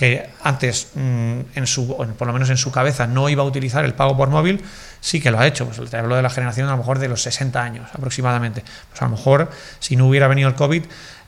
que 0.02 0.28
antes, 0.42 0.88
mm, 0.96 1.40
en 1.54 1.68
su, 1.68 1.96
por 2.18 2.26
lo 2.26 2.34
menos 2.34 2.50
en 2.50 2.58
su 2.58 2.72
cabeza, 2.72 3.06
no 3.06 3.30
iba 3.30 3.44
a 3.44 3.46
utilizar 3.46 3.86
el 3.86 3.94
pago 3.94 4.18
por 4.18 4.32
móvil, 4.32 4.60
sí 5.00 5.22
que 5.22 5.30
lo 5.30 5.40
ha 5.40 5.46
hecho. 5.46 5.68
Pues 5.68 5.92
te 5.92 5.96
hablo 5.96 6.16
de 6.16 6.24
la 6.24 6.32
generación 6.32 6.68
a 6.70 6.72
lo 6.72 6.78
mejor 6.78 6.98
de 6.98 7.08
los 7.08 7.22
60 7.22 7.62
años 7.62 7.88
aproximadamente. 7.94 8.64
Pues 8.90 9.00
a 9.00 9.06
lo 9.06 9.12
mejor, 9.12 9.52
si 9.78 9.96
no 9.96 10.08
hubiera 10.08 10.28
venido 10.28 10.50
el 10.50 10.56
COVID, 10.56 10.86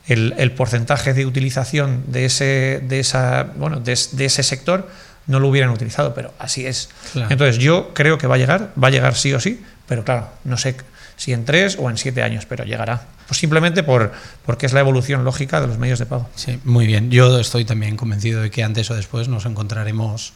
el, 0.08 0.52
porcentaje 0.56 1.14
de 1.14 1.24
utilización 1.24 2.02
de 2.08 2.24
ese, 2.24 2.80
de 2.82 2.98
esa, 2.98 3.44
bueno, 3.54 3.78
de, 3.78 3.92
ese 3.92 4.42
sector 4.42 4.90
no 5.28 5.38
lo 5.38 5.46
hubieran 5.50 5.70
utilizado, 5.70 6.12
pero 6.12 6.34
así 6.40 6.66
es. 6.66 6.88
Claro. 7.12 7.30
Entonces 7.30 7.58
yo 7.58 7.94
creo 7.94 8.18
que 8.18 8.26
va 8.26 8.34
a 8.34 8.38
llegar, 8.38 8.72
va 8.82 8.88
a 8.88 8.90
llegar 8.90 9.14
sí 9.14 9.32
o 9.34 9.38
sí, 9.38 9.64
pero 9.86 10.02
claro, 10.02 10.30
no 10.42 10.56
sé 10.56 10.74
si 11.14 11.32
en 11.32 11.44
tres 11.44 11.76
o 11.78 11.90
en 11.90 11.96
siete 11.96 12.24
años, 12.24 12.44
pero 12.44 12.64
llegará. 12.64 13.02
Pues 13.26 13.38
simplemente 13.38 13.82
por, 13.82 14.12
porque 14.44 14.66
es 14.66 14.72
la 14.72 14.80
evolución 14.80 15.24
lógica 15.24 15.60
de 15.60 15.66
los 15.66 15.78
medios 15.78 15.98
de 15.98 16.06
pago. 16.06 16.28
Sí, 16.34 16.58
muy 16.64 16.86
bien. 16.86 17.10
Yo 17.10 17.38
estoy 17.38 17.64
también 17.64 17.96
convencido 17.96 18.42
de 18.42 18.50
que 18.50 18.62
antes 18.62 18.90
o 18.90 18.94
después 18.94 19.28
nos 19.28 19.46
encontraremos 19.46 20.32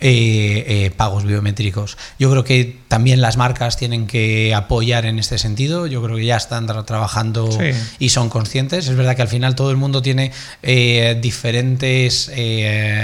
eh, 0.00 0.64
eh, 0.66 0.90
pagos 0.90 1.24
biométricos. 1.24 1.96
Yo 2.18 2.28
creo 2.30 2.42
que 2.42 2.80
también 2.88 3.20
las 3.20 3.36
marcas 3.36 3.76
tienen 3.76 4.08
que 4.08 4.52
apoyar 4.52 5.06
en 5.06 5.20
este 5.20 5.38
sentido. 5.38 5.86
Yo 5.86 6.02
creo 6.02 6.16
que 6.16 6.26
ya 6.26 6.36
están 6.36 6.66
tra- 6.66 6.84
trabajando 6.84 7.50
Sí. 7.52 7.70
y 8.00 8.08
son 8.08 8.28
conscientes. 8.28 8.88
Es 8.88 8.96
verdad 8.96 9.14
que 9.14 9.22
al 9.22 9.28
final 9.28 9.54
todo 9.54 9.70
el 9.70 9.76
mundo 9.76 10.02
tiene 10.02 10.32
eh, 10.64 11.16
diferentes 11.22 12.30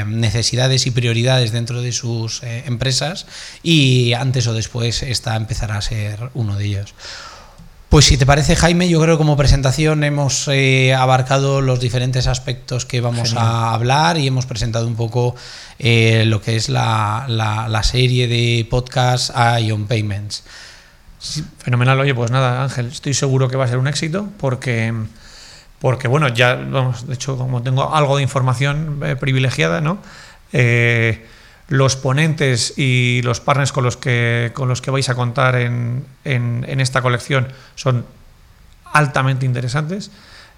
necesidades 0.06 0.86
y 0.86 0.90
prioridades 0.90 1.52
dentro 1.52 1.80
de 1.82 1.92
sus 1.92 2.42
empresas 2.42 3.26
y 3.62 4.12
antes 4.14 4.46
o 4.48 4.52
después 4.54 5.02
esta 5.04 5.36
empezará 5.36 5.76
a 5.76 5.82
ser 5.82 6.30
uno 6.34 6.56
de 6.56 6.64
ellos. 6.66 6.94
Pues 7.90 8.04
si 8.04 8.16
te 8.16 8.24
parece, 8.24 8.54
Jaime, 8.54 8.88
yo 8.88 9.00
creo 9.00 9.16
que 9.16 9.18
como 9.18 9.36
presentación 9.36 10.04
hemos 10.04 10.46
eh, 10.46 10.94
abarcado 10.94 11.60
los 11.60 11.80
diferentes 11.80 12.28
aspectos 12.28 12.86
que 12.86 13.00
vamos 13.00 13.30
Genial. 13.30 13.44
a 13.46 13.74
hablar 13.74 14.16
y 14.16 14.28
hemos 14.28 14.46
presentado 14.46 14.86
un 14.86 14.94
poco 14.94 15.34
eh, 15.80 16.22
lo 16.24 16.40
que 16.40 16.54
es 16.54 16.68
la, 16.68 17.24
la- 17.26 17.66
la 17.66 17.82
serie 17.82 18.28
de 18.28 18.64
podcast 18.70 19.32
Ion 19.60 19.86
Payments. 19.88 20.44
Fenomenal, 21.58 21.98
oye, 21.98 22.14
pues 22.14 22.30
nada, 22.30 22.62
Ángel, 22.62 22.86
estoy 22.86 23.12
seguro 23.12 23.48
que 23.48 23.56
va 23.56 23.64
a 23.64 23.68
ser 23.68 23.78
un 23.78 23.88
éxito 23.88 24.28
porque, 24.38 24.94
porque 25.80 26.06
bueno, 26.06 26.28
ya, 26.28 26.54
vamos, 26.54 27.08
de 27.08 27.14
hecho, 27.14 27.36
como 27.36 27.60
tengo 27.60 27.92
algo 27.92 28.16
de 28.18 28.22
información 28.22 29.00
eh, 29.04 29.16
privilegiada, 29.16 29.80
¿no? 29.80 29.98
Eh, 30.52 31.26
los 31.70 31.96
ponentes 31.96 32.74
y 32.76 33.22
los 33.22 33.40
partners 33.40 33.72
con 33.72 33.84
los 33.84 33.96
que, 33.96 34.50
con 34.54 34.68
los 34.68 34.82
que 34.82 34.90
vais 34.90 35.08
a 35.08 35.14
contar 35.14 35.54
en, 35.54 36.04
en- 36.24 36.80
esta 36.80 37.00
colección 37.00 37.48
son 37.76 38.04
altamente 38.92 39.46
interesantes, 39.46 40.10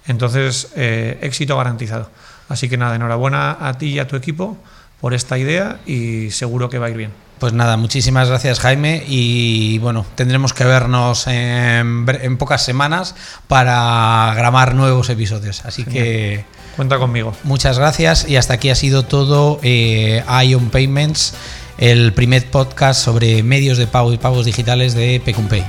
entonces 0.07 0.73
eh, 0.75 1.19
éxito 1.21 1.55
garantizado. 1.55 2.09
Así 2.49 2.67
que 2.67 2.77
nada, 2.77 2.95
enhorabuena 2.95 3.57
a 3.61 3.77
ti 3.77 3.93
y 3.93 3.99
a 3.99 4.07
tu 4.07 4.15
equipo 4.15 4.57
por 4.99 5.13
esta 5.13 5.37
idea 5.37 5.79
y 5.85 6.31
seguro 6.31 6.67
que 6.69 6.79
va 6.79 6.87
a 6.87 6.89
ir 6.89 6.97
bien. 6.97 7.22
Pues 7.39 7.53
nada, 7.53 7.77
muchísimas 7.77 8.29
gracias 8.29 8.59
Jaime 8.59 9.03
y 9.07 9.77
bueno, 9.79 10.05
tendremos 10.15 10.53
que 10.53 10.63
vernos 10.63 11.27
en, 11.27 12.37
pocas 12.37 12.63
semanas 12.63 13.15
para 13.47 14.33
grabar 14.35 14.75
nuevos 14.75 15.09
episodios. 15.09 15.65
Así 15.65 15.83
que 15.83 16.45
Cuenta 16.75 16.97
conmigo. 16.97 17.35
muchas 17.43 17.77
gracias 17.77 18.27
y 18.27 18.37
hasta 18.37 18.55
aquí 18.55 18.69
ha 18.69 18.75
sido 18.75 19.03
todo 19.03 19.59
eh, 19.61 20.23
Ion 20.45 20.69
Payments, 20.69 21.33
el 21.77 22.13
primer 22.13 22.49
podcast 22.49 23.03
sobre 23.03 23.43
medios 23.43 23.77
de 23.77 23.87
pago 23.87 24.13
y 24.13 24.17
pagos 24.17 24.45
digitales 24.45 24.93
de 24.93 25.21
Pecumpay. 25.23 25.63